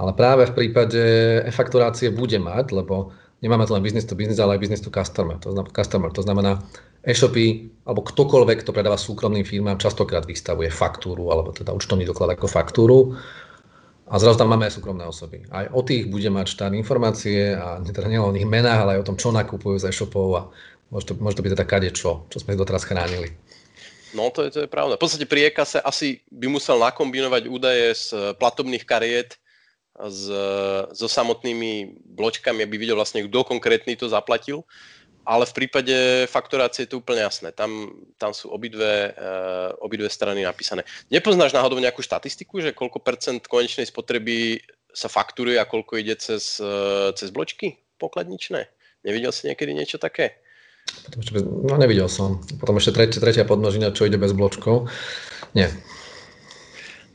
Ale 0.00 0.16
práve 0.16 0.48
v 0.48 0.56
prípade 0.56 1.02
e-fakturácie 1.44 2.08
bude 2.08 2.40
mať, 2.40 2.72
lebo 2.72 3.12
nemáme 3.44 3.68
to 3.68 3.76
len 3.76 3.84
business 3.84 4.08
to 4.08 4.16
business, 4.16 4.40
ale 4.40 4.56
aj 4.56 4.64
business 4.64 4.80
to 4.80 4.88
customer. 4.88 5.36
To 5.44 5.52
znamená, 5.52 5.68
customer. 5.76 6.08
To 6.16 6.24
znamená 6.24 6.52
e-shopy 7.04 7.68
alebo 7.84 8.00
ktokoľvek, 8.08 8.64
kto 8.64 8.72
predáva 8.72 8.96
súkromným 8.96 9.44
firmám, 9.44 9.76
častokrát 9.76 10.24
vystavuje 10.24 10.72
faktúru 10.72 11.28
alebo 11.28 11.52
teda 11.52 11.76
účtovný 11.76 12.08
doklad 12.08 12.32
ako 12.32 12.48
faktúru. 12.48 12.98
A 14.10 14.18
zrazu 14.18 14.40
tam 14.40 14.50
máme 14.50 14.66
aj 14.66 14.80
súkromné 14.80 15.04
osoby. 15.06 15.44
Aj 15.52 15.70
o 15.70 15.84
tých 15.86 16.10
bude 16.10 16.26
mať 16.32 16.48
štát 16.50 16.72
informácie 16.74 17.54
a 17.54 17.78
teda 17.78 18.10
nielen 18.10 18.26
o 18.26 18.34
nich 18.34 18.48
menách, 18.48 18.82
ale 18.82 18.90
aj 18.98 19.00
o 19.04 19.08
tom, 19.12 19.16
čo 19.20 19.30
nakupujú 19.30 19.84
z 19.84 19.92
e-shopov 19.92 20.28
a 20.34 20.42
môže 20.90 21.12
to, 21.12 21.14
môže 21.20 21.38
to 21.38 21.44
byť 21.44 21.52
teda 21.54 21.66
kade 21.68 21.90
čo, 21.92 22.26
čo 22.26 22.40
sme 22.40 22.58
doteraz 22.58 22.88
chránili. 22.88 23.36
No 24.10 24.34
to 24.34 24.42
je, 24.42 24.50
to 24.50 24.60
je 24.64 24.68
pravda. 24.68 24.98
V 24.98 25.02
podstate 25.06 25.30
pri 25.30 25.54
EKASE 25.54 25.78
asi 25.78 26.26
by 26.34 26.50
musel 26.50 26.82
nakombinovať 26.82 27.42
údaje 27.46 27.94
z 27.94 28.34
platobných 28.42 28.82
kariet 28.82 29.38
s, 30.08 30.30
so 30.96 31.06
samotnými 31.10 32.00
bločkami, 32.16 32.64
aby 32.64 32.76
videl 32.80 32.96
vlastne, 32.96 33.26
kto 33.26 33.44
konkrétny 33.44 33.98
to 33.98 34.08
zaplatil. 34.08 34.64
Ale 35.20 35.44
v 35.44 35.52
prípade 35.52 36.26
fakturácie 36.32 36.88
je 36.88 36.96
to 36.96 37.04
úplne 37.04 37.20
jasné. 37.20 37.52
Tam, 37.52 37.92
tam 38.16 38.32
sú 38.32 38.48
obidve, 38.48 39.12
uh, 39.12 39.76
obidve 39.84 40.08
strany 40.08 40.40
napísané. 40.40 40.82
Nepoznáš 41.12 41.52
náhodou 41.52 41.76
nejakú 41.76 42.00
štatistiku, 42.00 42.64
že 42.64 42.72
koľko 42.72 43.04
percent 43.04 43.44
konečnej 43.44 43.84
spotreby 43.84 44.64
sa 44.90 45.12
fakturuje 45.12 45.60
a 45.60 45.68
koľko 45.68 46.00
ide 46.00 46.16
cez, 46.16 46.56
uh, 46.58 47.12
cez 47.12 47.28
bločky 47.30 47.76
pokladničné? 48.00 48.64
Nevidel 49.04 49.30
si 49.30 49.46
niekedy 49.46 49.76
niečo 49.76 50.00
také? 50.00 50.40
No 51.68 51.76
nevidel 51.76 52.08
som. 52.08 52.40
Potom 52.56 52.80
ešte 52.80 52.96
tretia, 52.96 53.20
tretia 53.20 53.44
podnožina, 53.44 53.92
čo 53.92 54.08
ide 54.08 54.16
bez 54.16 54.32
bločkov. 54.32 54.88
Nie 55.52 55.68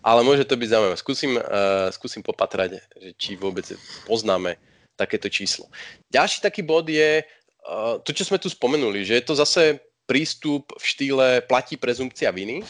ale 0.06 0.22
môže 0.22 0.46
to 0.46 0.54
byť 0.54 0.70
zaujímavé. 0.70 0.98
Skúsim, 1.02 1.34
uh, 1.34 1.90
skúsim 1.90 2.22
popatrať, 2.22 2.78
že 3.02 3.10
či 3.18 3.34
vôbec 3.34 3.66
poznáme 4.06 4.62
takéto 4.94 5.26
číslo. 5.34 5.66
Ďalší 6.14 6.46
taký 6.46 6.62
bod 6.62 6.86
je 6.86 7.26
uh, 7.26 7.98
to, 8.06 8.14
čo 8.14 8.30
sme 8.30 8.38
tu 8.38 8.46
spomenuli, 8.46 9.02
že 9.02 9.18
je 9.18 9.26
to 9.26 9.34
zase 9.34 9.82
prístup 10.06 10.70
v 10.78 10.86
štýle 10.86 11.28
platí 11.50 11.74
prezumpcia 11.82 12.30
viny. 12.30 12.62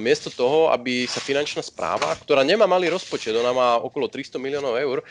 Miesto 0.00 0.32
toho, 0.32 0.72
aby 0.72 1.04
sa 1.04 1.20
finančná 1.20 1.60
správa, 1.60 2.16
ktorá 2.16 2.40
nemá 2.40 2.64
malý 2.64 2.88
rozpočet, 2.88 3.36
ona 3.36 3.52
má 3.52 3.76
okolo 3.76 4.08
300 4.08 4.40
miliónov 4.40 4.80
eur, 4.80 5.04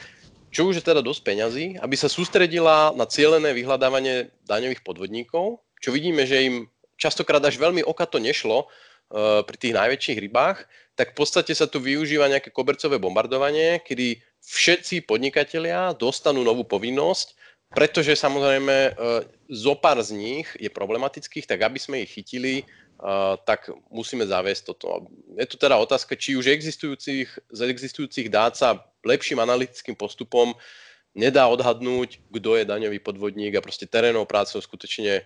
čo 0.49 0.65
už 0.65 0.81
je 0.81 0.87
teda 0.89 1.05
dosť 1.05 1.21
peňazí, 1.21 1.65
aby 1.77 1.93
sa 1.93 2.09
sústredila 2.09 2.89
na 2.97 3.05
cieľené 3.05 3.53
vyhľadávanie 3.53 4.33
daňových 4.49 4.81
podvodníkov, 4.81 5.61
čo 5.77 5.93
vidíme, 5.93 6.25
že 6.25 6.49
im 6.49 6.55
častokrát 6.97 7.45
až 7.45 7.61
veľmi 7.61 7.85
okato 7.85 8.17
nešlo 8.17 8.65
pri 9.43 9.57
tých 9.59 9.75
najväčších 9.75 10.19
rybách, 10.23 10.63
tak 10.95 11.11
v 11.11 11.17
podstate 11.19 11.51
sa 11.51 11.67
tu 11.67 11.83
využíva 11.83 12.31
nejaké 12.31 12.47
kobercové 12.47 12.95
bombardovanie, 12.95 13.83
kedy 13.83 14.23
všetci 14.39 15.03
podnikatelia 15.03 15.91
dostanú 15.95 16.41
novú 16.43 16.63
povinnosť, 16.63 17.35
pretože 17.71 18.19
samozrejme 18.19 18.75
e, 18.75 18.91
zo 19.47 19.73
pár 19.79 20.03
z 20.03 20.11
nich 20.11 20.47
je 20.59 20.67
problematických, 20.67 21.47
tak 21.47 21.63
aby 21.63 21.79
sme 21.79 22.03
ich 22.03 22.11
chytili, 22.11 22.61
e, 22.61 22.65
tak 23.47 23.71
musíme 23.87 24.27
zaviesť 24.27 24.63
toto. 24.67 25.07
Je 25.39 25.47
tu 25.47 25.55
teda 25.55 25.79
otázka, 25.79 26.19
či 26.19 26.35
už 26.35 26.51
existujúcich, 26.51 27.27
z 27.31 27.59
existujúcich 27.63 28.27
dát 28.27 28.59
sa 28.59 28.83
lepším 29.07 29.39
analytickým 29.39 29.95
postupom 29.95 30.51
nedá 31.15 31.47
odhadnúť, 31.47 32.23
kto 32.31 32.59
je 32.59 32.63
daňový 32.67 32.99
podvodník 33.03 33.55
a 33.55 33.63
proste 33.63 33.87
terénou 33.87 34.23
prácou 34.23 34.63
skutočne 34.63 35.23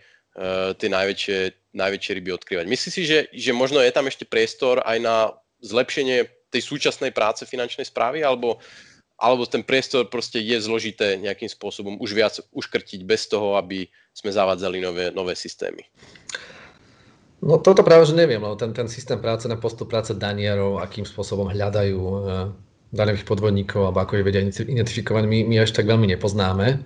tie 0.76 0.89
najväčšie, 0.91 1.71
najväčšie 1.71 2.12
ryby 2.19 2.32
odkrývať. 2.36 2.65
Myslíš 2.67 2.91
si, 2.91 3.04
že, 3.08 3.19
že 3.32 3.52
možno 3.56 3.80
je 3.80 3.91
tam 3.95 4.08
ešte 4.12 4.28
priestor 4.28 4.84
aj 4.84 4.98
na 5.00 5.15
zlepšenie 5.63 6.28
tej 6.52 6.62
súčasnej 6.62 7.15
práce 7.15 7.48
finančnej 7.48 7.88
správy, 7.88 8.24
alebo, 8.24 8.60
alebo 9.15 9.48
ten 9.48 9.63
priestor 9.63 10.12
proste 10.12 10.43
je 10.43 10.60
zložité 10.60 11.15
nejakým 11.19 11.48
spôsobom 11.48 11.95
už 12.04 12.12
viac 12.12 12.36
uškrtiť 12.52 13.08
bez 13.08 13.32
toho, 13.32 13.56
aby 13.56 13.88
sme 14.12 14.32
zavádzali 14.32 14.78
nové, 14.84 15.06
nové 15.15 15.36
systémy? 15.36 15.88
No 17.43 17.60
toto 17.60 17.84
práve, 17.84 18.08
že 18.08 18.15
neviem, 18.15 18.39
lebo 18.39 18.56
ten, 18.56 18.71
ten 18.71 18.88
systém 18.88 19.19
práce, 19.19 19.45
na 19.45 19.60
postup 19.60 19.91
práce 19.91 20.15
danierov, 20.15 20.80
akým 20.80 21.04
spôsobom 21.04 21.52
hľadajú 21.52 22.00
e, 22.02 22.19
daňových 22.95 23.28
podvodníkov, 23.28 23.91
alebo 23.91 24.00
ako 24.02 24.17
ich 24.17 24.26
vedia 24.26 24.41
identifikovať, 24.43 25.24
my, 25.28 25.39
my 25.45 25.56
až 25.62 25.76
tak 25.76 25.86
veľmi 25.86 26.08
nepoznáme. 26.15 26.82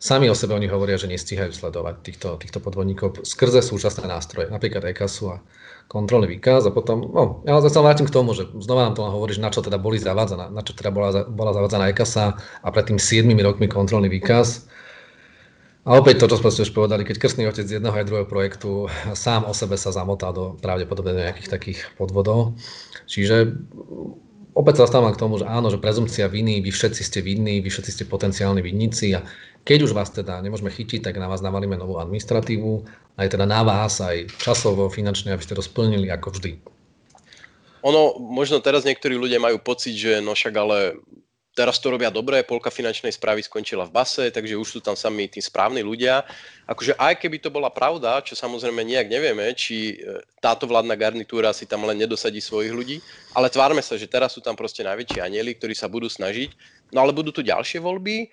Sami 0.00 0.32
o 0.32 0.34
sebe 0.34 0.56
oni 0.56 0.64
hovoria, 0.64 0.96
že 0.96 1.12
nestíhajú 1.12 1.52
sledovať 1.52 2.00
týchto, 2.00 2.28
týchto 2.40 2.56
podvodníkov 2.64 3.20
skrze 3.20 3.60
súčasné 3.60 4.08
nástroje, 4.08 4.48
napríklad 4.48 4.80
EKASu 4.88 5.36
a 5.36 5.44
kontrolný 5.92 6.40
výkaz 6.40 6.64
a 6.64 6.72
potom, 6.72 7.04
no, 7.04 7.44
ja 7.44 7.60
sa 7.68 7.84
vrátim 7.84 8.08
k 8.08 8.14
tomu, 8.16 8.32
že 8.32 8.48
znova 8.64 8.88
nám 8.88 8.96
to 8.96 9.04
hovoríš, 9.04 9.44
na 9.44 9.52
čo 9.52 9.60
teda 9.60 9.76
boli 9.76 10.00
zavádzaná, 10.00 10.48
na 10.48 10.64
čo 10.64 10.72
teda 10.72 10.88
bola, 10.88 11.28
bola 11.28 11.52
zavádzaná 11.52 11.92
EKASA 11.92 12.32
a 12.64 12.68
predtým 12.72 12.96
7 12.96 13.28
rokmi 13.44 13.68
kontrolný 13.68 14.08
výkaz. 14.08 14.72
A 15.84 16.00
opäť 16.00 16.24
to, 16.24 16.32
čo 16.32 16.40
sme 16.40 16.48
už 16.48 16.72
povedali, 16.72 17.04
keď 17.04 17.20
krstný 17.20 17.44
otec 17.44 17.68
z 17.68 17.76
jedného 17.76 17.92
aj 17.92 18.08
druhého 18.08 18.28
projektu 18.28 18.88
sám 19.12 19.44
o 19.44 19.52
sebe 19.52 19.76
sa 19.76 19.92
zamotá 19.92 20.32
do 20.32 20.56
pravdepodobne 20.64 21.28
nejakých 21.28 21.52
takých 21.52 21.80
podvodov. 22.00 22.56
Čiže 23.04 23.52
opäť 24.54 24.82
sa 24.82 24.90
stávam 24.90 25.12
k 25.14 25.20
tomu, 25.20 25.38
že 25.38 25.46
áno, 25.46 25.68
že 25.68 25.80
prezumcia 25.80 26.26
viny, 26.26 26.60
vy 26.64 26.70
všetci 26.70 27.02
ste 27.02 27.20
vinní, 27.20 27.62
vy 27.62 27.70
všetci 27.70 27.90
ste 27.90 28.04
potenciálni 28.06 28.60
vinníci 28.60 29.14
a 29.16 29.24
keď 29.64 29.90
už 29.90 29.92
vás 29.92 30.08
teda 30.10 30.40
nemôžeme 30.40 30.72
chytiť, 30.72 31.04
tak 31.04 31.20
na 31.20 31.28
vás 31.28 31.44
navalíme 31.44 31.76
novú 31.76 32.00
administratívu, 32.00 32.84
aj 33.20 33.28
teda 33.28 33.44
na 33.44 33.60
vás, 33.60 34.00
aj 34.00 34.32
časovo, 34.40 34.88
finančne, 34.88 35.36
aby 35.36 35.44
ste 35.44 35.52
to 35.56 35.64
splnili 35.64 36.08
ako 36.08 36.32
vždy. 36.32 36.56
Ono, 37.80 38.16
možno 38.20 38.60
teraz 38.60 38.84
niektorí 38.84 39.16
ľudia 39.16 39.40
majú 39.40 39.56
pocit, 39.60 39.96
že 39.96 40.20
no 40.20 40.36
však 40.36 40.54
ale 40.56 41.00
teraz 41.54 41.82
to 41.82 41.90
robia 41.90 42.08
dobre, 42.14 42.46
polka 42.46 42.70
finančnej 42.70 43.10
správy 43.10 43.42
skončila 43.42 43.82
v 43.86 43.94
base, 43.94 44.30
takže 44.30 44.54
už 44.54 44.68
sú 44.68 44.80
tam 44.80 44.94
sami 44.94 45.26
tí 45.26 45.42
správni 45.42 45.82
ľudia. 45.82 46.22
Akože 46.70 46.94
aj 46.94 47.18
keby 47.18 47.42
to 47.42 47.50
bola 47.50 47.68
pravda, 47.68 48.22
čo 48.22 48.38
samozrejme 48.38 48.86
nejak 48.86 49.10
nevieme, 49.10 49.50
či 49.58 49.98
e, 49.98 50.22
táto 50.38 50.70
vládna 50.70 50.94
garnitúra 50.94 51.50
si 51.50 51.66
tam 51.66 51.82
len 51.84 51.98
nedosadí 51.98 52.38
svojich 52.38 52.70
ľudí, 52.70 52.96
ale 53.34 53.50
tvárme 53.50 53.82
sa, 53.82 53.98
že 53.98 54.06
teraz 54.06 54.38
sú 54.38 54.40
tam 54.40 54.54
proste 54.54 54.86
najväčší 54.86 55.18
anieli, 55.18 55.58
ktorí 55.58 55.74
sa 55.74 55.90
budú 55.90 56.06
snažiť. 56.06 56.54
No 56.94 57.02
ale 57.02 57.10
budú 57.10 57.34
tu 57.34 57.42
ďalšie 57.42 57.82
voľby, 57.82 58.30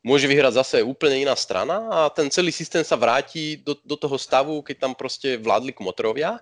môže 0.00 0.24
vyhrať 0.24 0.54
zase 0.56 0.76
úplne 0.80 1.20
iná 1.20 1.36
strana 1.36 1.84
a 1.90 1.98
ten 2.08 2.30
celý 2.32 2.54
systém 2.54 2.80
sa 2.80 2.96
vráti 2.96 3.60
do, 3.60 3.76
do 3.84 3.96
toho 3.98 4.16
stavu, 4.16 4.64
keď 4.64 4.88
tam 4.88 4.92
proste 4.96 5.36
vládli 5.36 5.76
kmotrovia. 5.76 6.40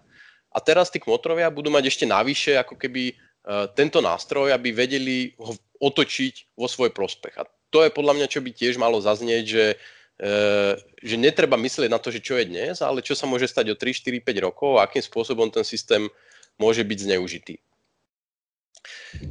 A 0.49 0.59
teraz 0.64 0.88
tí 0.88 0.97
kmotrovia 1.03 1.53
budú 1.53 1.69
mať 1.69 1.93
ešte 1.93 2.09
navyše 2.09 2.57
ako 2.57 2.79
keby 2.81 3.12
uh, 3.12 3.69
tento 3.77 4.01
nástroj, 4.01 4.55
aby 4.55 4.73
vedeli 4.73 5.37
ho 5.37 5.53
otočiť 5.79 6.59
vo 6.59 6.67
svoj 6.67 6.91
prospech. 6.91 7.35
A 7.38 7.47
to 7.71 7.85
je 7.85 7.95
podľa 7.95 8.17
mňa, 8.19 8.27
čo 8.31 8.41
by 8.43 8.51
tiež 8.53 8.79
malo 8.79 8.99
zaznieť, 8.99 9.45
že, 9.47 9.67
uh, 10.23 10.75
že 11.01 11.17
netreba 11.17 11.57
myslieť 11.59 11.91
na 11.91 12.03
to, 12.03 12.11
že 12.11 12.23
čo 12.23 12.37
je 12.38 12.49
dnes, 12.51 12.83
ale 12.83 13.05
čo 13.05 13.14
sa 13.14 13.25
môže 13.25 13.47
stať 13.51 13.73
o 13.73 13.79
3, 13.79 13.93
4, 13.93 14.21
5 14.23 14.47
rokov 14.47 14.79
a 14.79 14.85
akým 14.87 15.03
spôsobom 15.03 15.49
ten 15.51 15.62
systém 15.62 16.07
môže 16.59 16.83
byť 16.83 16.99
zneužitý. 17.07 17.57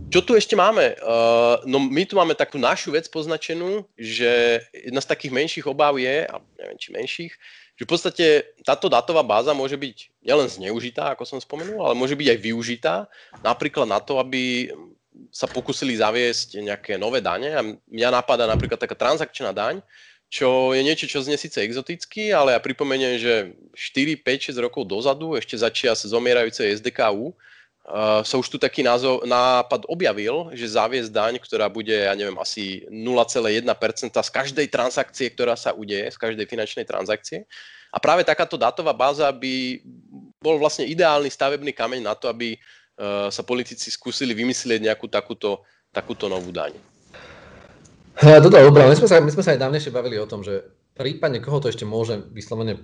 Čo 0.10 0.26
tu 0.26 0.32
ešte 0.34 0.58
máme? 0.58 0.98
Uh, 1.00 1.62
no 1.70 1.78
my 1.78 2.04
tu 2.08 2.18
máme 2.18 2.34
takú 2.34 2.58
našu 2.58 2.92
vec 2.92 3.06
poznačenú, 3.08 3.86
že 3.96 4.64
jedna 4.74 5.02
z 5.04 5.10
takých 5.10 5.36
menších 5.36 5.66
obáv 5.70 6.02
je, 6.02 6.26
a 6.26 6.36
neviem 6.58 6.78
či 6.80 6.90
menších, 6.92 7.34
že 7.78 7.86
v 7.86 7.92
podstate 7.94 8.26
táto 8.66 8.90
datová 8.90 9.22
báza 9.22 9.54
môže 9.54 9.78
byť 9.78 10.26
nielen 10.26 10.50
zneužitá, 10.50 11.14
ako 11.14 11.30
som 11.30 11.38
spomenul, 11.38 11.78
ale 11.86 11.94
môže 11.94 12.18
byť 12.18 12.28
aj 12.34 12.40
využitá 12.42 12.96
napríklad 13.46 13.86
na 13.86 14.02
to, 14.02 14.18
aby 14.18 14.74
sa 15.32 15.46
pokusili 15.50 15.98
zaviesť 15.98 16.62
nejaké 16.62 16.94
nové 16.96 17.22
dane. 17.22 17.50
A 17.54 17.62
mňa 17.64 18.10
napadá 18.10 18.46
napríklad 18.46 18.80
taká 18.80 18.96
transakčná 18.96 19.52
daň, 19.52 19.82
čo 20.28 20.76
je 20.76 20.84
niečo, 20.84 21.08
čo 21.08 21.24
znie 21.24 21.40
síce 21.40 21.64
exoticky, 21.64 22.36
ale 22.36 22.52
ja 22.52 22.60
pripomeniem, 22.60 23.16
že 23.16 23.34
4, 23.72 24.20
5, 24.20 24.52
6 24.52 24.60
rokov 24.60 24.84
dozadu, 24.84 25.40
ešte 25.40 25.56
začia 25.56 25.96
sa 25.96 26.12
zomierajúce 26.12 26.68
SDKU, 26.68 27.32
uh, 27.32 28.20
sa 28.28 28.36
už 28.36 28.52
tu 28.52 28.60
taký 28.60 28.84
názov, 28.84 29.24
nápad 29.24 29.88
objavil, 29.88 30.52
že 30.52 30.76
zaviesť 30.76 31.16
daň, 31.16 31.34
ktorá 31.40 31.72
bude, 31.72 31.96
ja 31.96 32.12
neviem, 32.12 32.36
asi 32.44 32.84
0,1% 32.92 34.12
z 34.12 34.32
každej 34.36 34.68
transakcie, 34.68 35.32
ktorá 35.32 35.56
sa 35.56 35.72
udeje, 35.72 36.12
z 36.12 36.20
každej 36.20 36.44
finančnej 36.44 36.84
transakcie. 36.84 37.48
A 37.88 37.98
práve 38.04 38.28
takáto 38.28 38.60
dátová 38.60 38.92
báza 38.92 39.32
by 39.32 39.80
bol 40.44 40.60
vlastne 40.60 40.84
ideálny 40.92 41.32
stavebný 41.32 41.72
kameň 41.72 42.04
na 42.04 42.14
to, 42.20 42.28
aby 42.28 42.60
sa 43.30 43.42
politici 43.46 43.94
skúsili 43.94 44.34
vymyslieť 44.34 44.90
nejakú 44.90 45.06
takúto, 45.06 45.62
takúto 45.94 46.26
novú 46.26 46.50
daň. 46.50 46.74
Je 48.18 48.42
dobré, 48.42 48.66
my 48.66 48.98
sme, 48.98 49.06
sa, 49.06 49.22
my 49.22 49.30
sme 49.30 49.46
sa 49.46 49.54
aj 49.54 49.62
dávnejšie 49.62 49.94
bavili 49.94 50.18
o 50.18 50.26
tom, 50.26 50.42
že 50.42 50.66
prípadne 50.98 51.38
koho 51.38 51.62
to 51.62 51.70
ešte 51.70 51.86
môže 51.86 52.18
vyslovene 52.34 52.82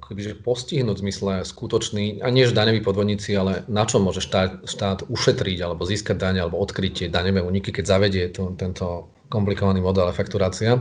akoby, 0.00 0.32
že 0.32 0.40
postihnúť 0.40 0.96
v 0.96 1.04
zmysle 1.04 1.32
skutočný, 1.44 2.24
a 2.24 2.32
nie 2.32 2.48
že 2.48 2.56
daňoví 2.56 2.80
podvodníci, 2.80 3.36
ale 3.36 3.68
na 3.68 3.84
čo 3.84 4.00
môže 4.00 4.24
štát, 4.24 4.64
štát 4.64 5.04
ušetriť 5.04 5.58
alebo 5.60 5.84
získať 5.84 6.16
daň 6.16 6.48
alebo 6.48 6.56
odkrytie 6.64 7.12
daňové 7.12 7.44
úniky, 7.44 7.76
keď 7.76 7.84
zavedie 7.84 8.24
to, 8.32 8.56
tento 8.56 9.12
komplikovaný 9.28 9.84
model 9.84 10.08
fakturácia, 10.16 10.80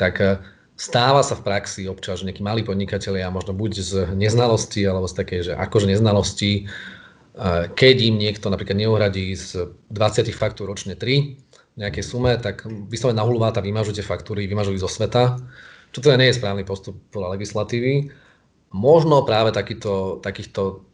tak 0.00 0.14
eh, 0.24 0.40
stáva 0.80 1.20
sa 1.20 1.36
v 1.36 1.44
praxi 1.44 1.84
občas, 1.90 2.24
že 2.24 2.32
nejakí 2.32 2.40
malí 2.40 2.64
podnikatelia, 2.64 3.28
možno 3.28 3.52
buď 3.52 3.72
z 3.84 3.92
neznalosti 4.16 4.80
alebo 4.88 5.04
z 5.04 5.14
takej, 5.20 5.40
že 5.44 5.52
akože 5.52 5.92
neznalosti, 5.92 6.64
eh, 6.64 7.01
keď 7.72 7.96
im 8.04 8.20
niekto 8.20 8.52
napríklad 8.52 8.76
neuhradí 8.76 9.32
z 9.32 9.72
20 9.88 10.28
faktúr 10.36 10.68
ročne 10.68 10.92
3, 10.92 11.80
nejakej 11.80 12.04
sume, 12.04 12.36
tak 12.36 12.68
vyslovene 12.68 13.16
na 13.16 13.24
hulváta 13.24 13.64
vymažu 13.64 13.96
tie 13.96 14.04
faktúry, 14.04 14.44
vymažu 14.44 14.76
zo 14.76 14.88
sveta, 14.88 15.40
čo 15.92 16.04
teda 16.04 16.20
nie 16.20 16.28
je 16.28 16.36
správny 16.36 16.68
postup 16.68 17.00
podľa 17.08 17.40
legislatívy. 17.40 18.12
Možno 18.72 19.24
práve 19.24 19.52
takýto, 19.52 20.20
takýchto 20.20 20.84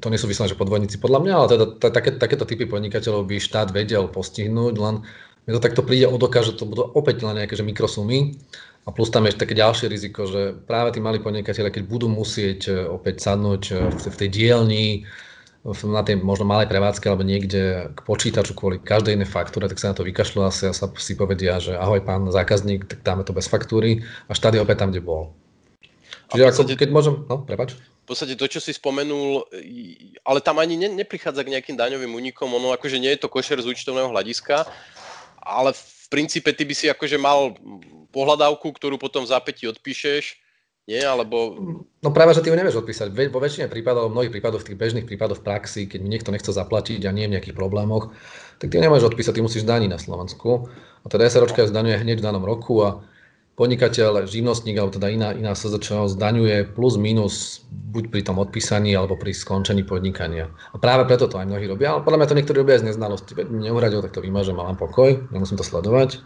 to 0.00 0.06
nie 0.08 0.20
sú 0.20 0.30
vyslovene, 0.30 0.54
že 0.54 0.60
podvodníci 0.60 0.96
podľa 1.02 1.20
mňa, 1.26 1.32
ale 1.34 1.46
teda 1.50 1.64
také, 1.90 2.10
takéto 2.14 2.46
typy 2.46 2.70
podnikateľov 2.70 3.26
by 3.26 3.36
štát 3.42 3.74
vedel 3.74 4.06
postihnúť, 4.06 4.74
len 4.78 5.02
mi 5.48 5.50
to 5.50 5.58
takto 5.58 5.82
príde 5.82 6.06
od 6.06 6.22
oka, 6.22 6.46
že 6.46 6.54
to 6.54 6.68
budú 6.68 6.86
opäť 6.94 7.26
len 7.26 7.42
nejaké 7.42 7.58
že 7.58 7.66
mikrosumy 7.66 8.38
a 8.84 8.88
plus 8.90 9.12
tam 9.12 9.28
je 9.28 9.36
ešte 9.36 9.44
také 9.44 9.54
ďalšie 9.56 9.86
riziko, 9.92 10.24
že 10.24 10.56
práve 10.64 10.96
tí 10.96 11.00
malí 11.04 11.20
podnikatelia, 11.20 11.68
keď 11.68 11.84
budú 11.84 12.08
musieť 12.08 12.60
e, 12.68 12.72
opäť 12.88 13.28
sadnúť 13.28 13.62
e, 13.68 13.74
v, 13.92 13.96
v 14.08 14.16
tej 14.16 14.28
dielni, 14.32 14.86
na 15.64 16.00
tej 16.00 16.16
možno 16.16 16.48
malej 16.48 16.72
prevádzke 16.72 17.04
alebo 17.04 17.20
niekde 17.20 17.92
k 17.92 18.00
počítaču 18.08 18.56
kvôli 18.56 18.80
každej 18.80 19.20
inej 19.20 19.28
faktúre, 19.28 19.68
tak 19.68 19.76
sa 19.76 19.92
na 19.92 19.96
to 20.00 20.08
vykašľú 20.08 20.40
a 20.40 20.50
sa 20.52 20.86
si 20.96 21.12
povedia, 21.12 21.60
že 21.60 21.76
ahoj 21.76 22.00
pán 22.00 22.24
zákazník, 22.32 22.88
tak 22.88 23.04
dáme 23.04 23.28
to 23.28 23.36
bez 23.36 23.44
faktúry 23.44 24.00
a 24.24 24.32
štát 24.32 24.56
je 24.56 24.64
opäť 24.64 24.80
tam, 24.80 24.88
kde 24.88 25.04
bol. 25.04 25.36
Čiže 26.32 26.42
podstate, 26.48 26.72
ako, 26.74 26.80
keď 26.80 26.90
môžem, 26.94 27.14
no, 27.28 27.36
prepač. 27.44 27.76
V 27.76 28.06
podstate 28.08 28.40
to, 28.40 28.46
čo 28.48 28.62
si 28.62 28.72
spomenul, 28.72 29.44
ale 30.24 30.38
tam 30.40 30.62
ani 30.62 30.80
ne, 30.80 30.88
neprichádza 30.88 31.44
k 31.44 31.52
nejakým 31.52 31.76
daňovým 31.76 32.10
únikom, 32.10 32.48
ono 32.48 32.72
akože 32.72 32.96
nie 32.96 33.12
je 33.12 33.20
to 33.20 33.28
košer 33.28 33.60
z 33.60 33.68
účtovného 33.68 34.08
hľadiska, 34.08 34.64
ale 35.44 35.76
v 35.76 36.06
princípe 36.08 36.48
ty 36.56 36.64
by 36.64 36.74
si 36.74 36.86
akože 36.88 37.20
mal 37.20 37.52
pohľadávku, 38.10 38.70
ktorú 38.74 38.98
potom 38.98 39.24
v 39.24 39.30
zápäti 39.32 39.66
odpíšeš, 39.70 40.36
nie? 40.90 41.02
Alebo... 41.02 41.54
No 42.02 42.10
práve, 42.10 42.34
že 42.34 42.42
ty 42.42 42.50
ho 42.50 42.58
nevieš 42.58 42.82
odpísať. 42.82 43.14
Vo 43.30 43.38
väčšine 43.38 43.70
prípadov, 43.70 44.10
v 44.10 44.14
mnohých 44.18 44.34
prípadoch, 44.34 44.66
v 44.66 44.74
tých 44.74 44.80
bežných 44.80 45.06
prípadoch 45.06 45.38
v 45.38 45.46
praxi, 45.46 45.86
keď 45.86 46.00
niekto 46.02 46.34
nechce 46.34 46.50
zaplatiť 46.50 47.06
a 47.06 47.14
nie 47.14 47.26
je 47.26 47.30
v 47.30 47.34
nejakých 47.38 47.56
problémoch, 47.56 48.10
tak 48.58 48.74
ty 48.74 48.76
ho 48.76 48.82
nemôžeš 48.82 49.14
odpísať, 49.14 49.38
ty 49.38 49.42
musíš 49.46 49.64
daniť 49.64 49.90
na 49.90 50.02
Slovensku. 50.02 50.66
A 51.02 51.06
teda 51.06 51.30
SROčka 51.30 51.64
zdaňuje 51.64 52.02
hneď 52.02 52.20
v 52.20 52.26
danom 52.26 52.44
roku 52.44 52.82
a 52.82 53.00
podnikateľ, 53.60 54.24
živnostník 54.24 54.72
alebo 54.80 54.96
teda 54.96 55.12
iná, 55.12 55.28
iná 55.36 55.52
SZČ 55.52 56.16
zdaňuje 56.16 56.72
plus 56.72 56.96
minus 56.96 57.60
buď 57.68 58.08
pri 58.08 58.22
tom 58.24 58.40
odpísaní 58.40 58.96
alebo 58.96 59.20
pri 59.20 59.36
skončení 59.36 59.84
podnikania. 59.84 60.48
A 60.72 60.80
práve 60.80 61.04
preto 61.04 61.28
to 61.28 61.36
aj 61.36 61.44
mnohí 61.44 61.68
robia, 61.68 61.92
ale 61.92 62.00
podľa 62.00 62.24
mňa 62.24 62.28
to 62.32 62.36
niektorí 62.40 62.56
robia 62.64 62.80
aj 62.80 62.88
z 62.88 62.88
neznalosti. 62.88 63.36
Veď 63.36 63.52
neuhradil, 63.52 64.00
tak 64.00 64.16
to 64.16 64.24
vymažem 64.24 64.56
a 64.56 64.64
mám 64.64 64.80
pokoj, 64.80 65.28
nemusím 65.28 65.60
to 65.60 65.64
sledovať. 65.66 66.24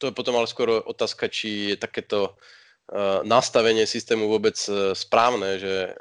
To 0.00 0.08
je 0.08 0.16
potom 0.16 0.32
ale 0.40 0.48
skôr 0.48 0.80
otázka, 0.80 1.28
či 1.28 1.72
je 1.72 1.76
takéto 1.76 2.40
Eh, 2.90 3.22
nastavenie 3.22 3.86
systému 3.86 4.26
vôbec 4.26 4.58
eh, 4.66 4.98
správne, 4.98 5.62
že 5.62 5.74
eh, 5.86 5.96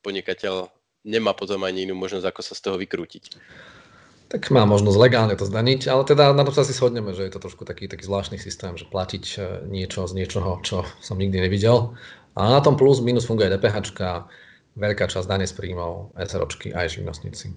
podnikateľ 0.00 0.72
nemá 1.04 1.36
potom 1.36 1.60
ani 1.60 1.84
inú 1.84 1.92
možnosť, 1.92 2.24
ako 2.24 2.40
sa 2.40 2.56
z 2.56 2.60
toho 2.64 2.76
vykrútiť. 2.80 3.36
Tak 4.32 4.48
má 4.48 4.64
možnosť 4.64 4.96
legálne 4.96 5.36
to 5.36 5.44
zdaniť, 5.44 5.92
ale 5.92 6.08
teda 6.08 6.32
na 6.32 6.40
to 6.42 6.56
sa 6.56 6.64
si 6.64 6.72
shodneme, 6.72 7.12
že 7.12 7.28
je 7.28 7.36
to 7.36 7.44
trošku 7.44 7.68
taký, 7.68 7.84
taký 7.84 8.08
zvláštny 8.08 8.40
systém, 8.40 8.74
že 8.80 8.88
platiť 8.88 9.38
niečo 9.70 10.08
z 10.08 10.12
niečoho, 10.18 10.58
čo 10.66 10.82
som 10.98 11.20
nikdy 11.20 11.46
nevidel. 11.46 11.94
A 12.34 12.50
na 12.50 12.58
tom 12.58 12.74
plus 12.74 12.98
minus 12.98 13.28
funguje 13.28 13.52
DPH, 13.52 13.86
veľká 14.74 15.06
časť 15.06 15.30
dane 15.30 15.46
z 15.46 15.54
príjmov, 15.54 16.10
SROčky 16.18 16.74
aj 16.74 16.98
živnostníci. 16.98 17.54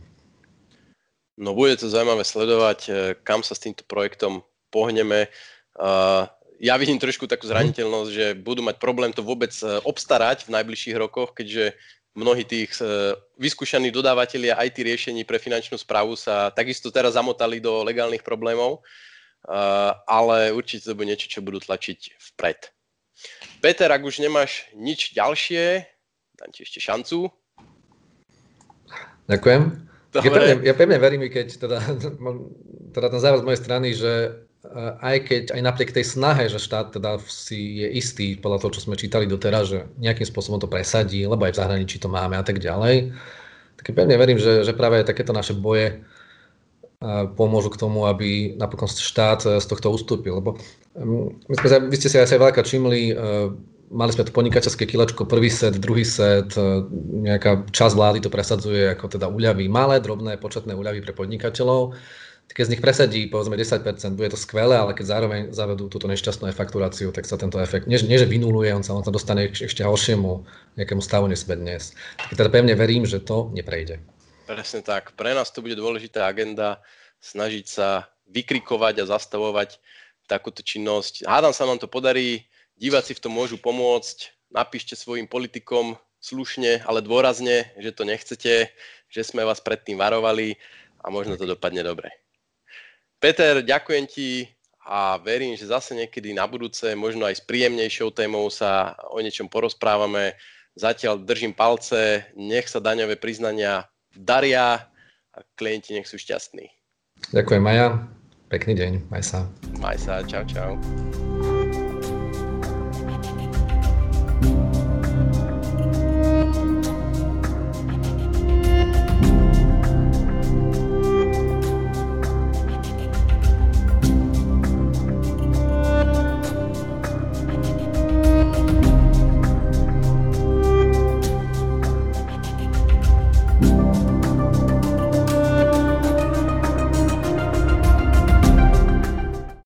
No 1.41 1.57
bude 1.57 1.73
to 1.73 1.89
zaujímavé 1.89 2.21
sledovať, 2.21 2.79
kam 3.25 3.41
sa 3.41 3.57
s 3.57 3.65
týmto 3.65 3.81
projektom 3.89 4.45
pohneme 4.69 5.33
ja 6.59 6.75
vidím 6.75 6.99
trošku 6.99 7.25
takú 7.25 7.47
mhm. 7.47 7.51
zraniteľnosť, 7.55 8.11
že 8.11 8.25
budú 8.35 8.61
mať 8.61 8.77
problém 8.77 9.15
to 9.15 9.23
vôbec 9.23 9.51
e, 9.63 9.79
obstarať 9.87 10.45
v 10.45 10.53
najbližších 10.59 10.97
rokoch, 10.99 11.31
keďže 11.31 11.73
mnohí 12.19 12.43
tých 12.43 12.75
e, 12.83 13.15
vyskúšaní 13.39 13.95
dodávateľia 13.95 14.59
IT 14.67 14.75
riešení 14.83 15.23
pre 15.23 15.39
finančnú 15.39 15.79
správu 15.79 16.19
sa 16.19 16.51
takisto 16.51 16.91
teraz 16.91 17.15
zamotali 17.15 17.63
do 17.63 17.81
legálnych 17.87 18.21
problémov, 18.27 18.83
ale 20.03 20.51
určite 20.51 20.91
to 20.91 20.99
bude 20.99 21.07
niečo, 21.07 21.31
čo 21.31 21.39
budú 21.39 21.63
tlačiť 21.63 22.19
vpred. 22.35 22.75
Peter, 23.63 23.87
ak 23.87 24.03
už 24.03 24.19
nemáš 24.19 24.67
nič 24.75 25.15
ďalšie, 25.15 25.87
dám 26.35 26.51
ti 26.51 26.67
ešte 26.67 26.83
šancu. 26.83 27.31
Ďakujem. 29.31 29.63
Ja 30.09 30.21
pevne, 30.25 30.53
ja 30.65 30.73
pevne 30.73 30.97
verím, 30.99 31.23
keď 31.31 31.47
teda, 31.55 31.79
teda 32.95 33.07
ten 33.07 33.21
záver 33.23 33.39
z 33.39 33.47
mojej 33.47 33.61
strany, 33.63 33.87
že 33.95 34.43
aj 34.99 35.17
keď, 35.23 35.43
aj 35.55 35.61
napriek 35.63 35.95
tej 35.95 36.03
snahe, 36.03 36.51
že 36.51 36.59
štát 36.59 36.91
teda 36.91 37.15
si 37.23 37.79
je 37.79 37.87
istý, 37.95 38.35
podľa 38.35 38.67
toho, 38.67 38.75
čo 38.75 38.83
sme 38.83 38.99
čítali 38.99 39.23
doteraz, 39.23 39.71
že 39.71 39.87
nejakým 40.03 40.27
spôsobom 40.27 40.59
to 40.59 40.67
presadí, 40.67 41.23
lebo 41.23 41.47
aj 41.47 41.55
v 41.55 41.59
zahraničí 41.63 41.95
to 41.95 42.11
máme 42.11 42.35
a 42.35 42.43
tak 42.43 42.59
ďalej, 42.59 43.15
tak 43.79 43.95
pevne 43.95 44.19
verím, 44.19 44.35
že, 44.35 44.67
že 44.67 44.75
práve 44.75 44.99
takéto 45.07 45.31
naše 45.31 45.55
boje 45.55 46.03
pomôžu 47.39 47.71
k 47.71 47.79
tomu, 47.79 48.03
aby 48.11 48.59
napokon 48.59 48.91
štát 48.91 49.63
z 49.63 49.65
tohto 49.71 49.95
ustúpil. 49.95 50.43
Lebo 50.43 50.59
my 51.47 51.55
sme, 51.55 51.87
vy 51.87 51.95
ste 51.95 52.11
si 52.11 52.19
aj 52.19 52.35
veľká 52.35 52.59
čimli, 52.67 53.15
mali 53.87 54.11
sme 54.11 54.27
to 54.27 54.35
podnikateľské 54.35 54.83
kilečko, 54.83 55.23
prvý 55.23 55.47
set, 55.47 55.79
druhý 55.79 56.03
set, 56.03 56.51
nejaká 57.23 57.71
časť 57.71 57.95
vlády 57.95 58.19
to 58.19 58.27
presadzuje 58.27 58.91
ako 58.91 59.15
teda 59.15 59.31
úľavy, 59.31 59.71
malé, 59.71 60.03
drobné, 60.03 60.35
početné 60.35 60.75
úľavy 60.75 60.99
pre 60.99 61.15
podnikateľov 61.15 61.95
keď 62.49 62.63
z 62.65 62.71
nich 62.73 62.81
presadí 62.81 63.21
povedzme 63.29 63.53
10%, 63.53 63.85
bude 64.17 64.33
to 64.33 64.39
skvelé, 64.39 64.73
ale 64.73 64.97
keď 64.97 65.05
zároveň 65.05 65.41
zavedú 65.53 65.85
túto 65.85 66.09
nešťastnú 66.09 66.49
fakturáciu, 66.51 67.13
tak 67.13 67.29
sa 67.29 67.37
tento 67.37 67.61
efekt, 67.61 67.85
nie, 67.85 68.01
nie 68.01 68.17
že 68.17 68.25
vynuluje, 68.25 68.73
on 68.73 68.81
sa, 68.81 68.97
on 68.97 69.05
sa 69.05 69.13
dostane 69.13 69.53
ešte 69.53 69.85
horšiemu 69.85 70.43
nejakému 70.75 71.01
stavu, 71.01 71.29
než 71.29 71.45
dnes. 71.45 71.93
Tak 72.17 72.35
teda 72.35 72.49
pevne 72.49 72.73
verím, 72.73 73.05
že 73.05 73.21
to 73.21 73.53
neprejde. 73.53 74.01
Presne 74.49 74.81
tak. 74.81 75.13
Pre 75.13 75.29
nás 75.37 75.53
to 75.53 75.61
bude 75.61 75.77
dôležitá 75.77 76.25
agenda 76.25 76.81
snažiť 77.21 77.65
sa 77.69 78.09
vykrikovať 78.25 79.05
a 79.05 79.09
zastavovať 79.13 79.77
takúto 80.25 80.65
činnosť. 80.65 81.29
Hádam 81.29 81.53
sa 81.53 81.69
nám 81.69 81.77
to 81.77 81.85
podarí, 81.85 82.49
diváci 82.77 83.13
v 83.13 83.21
tom 83.21 83.33
môžu 83.33 83.61
pomôcť, 83.61 84.33
napíšte 84.49 84.97
svojim 84.97 85.29
politikom 85.29 85.97
slušne, 86.21 86.81
ale 86.85 87.05
dôrazne, 87.05 87.73
že 87.77 87.93
to 87.93 88.03
nechcete, 88.05 88.69
že 89.09 89.21
sme 89.21 89.45
vás 89.45 89.61
predtým 89.61 89.97
varovali 89.97 90.57
a 91.01 91.09
možno 91.09 91.37
to 91.37 91.45
dopadne 91.45 91.81
dobre. 91.81 92.09
Peter, 93.19 93.59
ďakujem 93.59 94.07
ti 94.07 94.47
a 94.87 95.19
verím, 95.19 95.53
že 95.59 95.67
zase 95.67 95.91
niekedy 95.91 96.31
na 96.31 96.47
budúce, 96.47 96.95
možno 96.95 97.27
aj 97.27 97.43
s 97.43 97.45
príjemnejšou 97.45 98.15
témou 98.15 98.47
sa 98.47 98.95
o 99.11 99.19
niečom 99.19 99.51
porozprávame. 99.51 100.39
Zatiaľ 100.79 101.27
držím 101.27 101.51
palce, 101.51 102.23
nech 102.39 102.71
sa 102.71 102.79
daňové 102.79 103.19
priznania 103.19 103.91
daria 104.15 104.87
a 105.35 105.37
klienti 105.59 105.91
nech 105.91 106.07
sú 106.07 106.15
šťastní. 106.15 106.71
Ďakujem 107.35 107.59
Maja, 107.59 108.07
pekný 108.47 108.79
deň, 108.79 108.91
maj 109.11 109.23
sa. 109.27 109.43
Maj 109.83 109.99
sa, 109.99 110.23
čau 110.23 110.47
čau. 110.47 110.79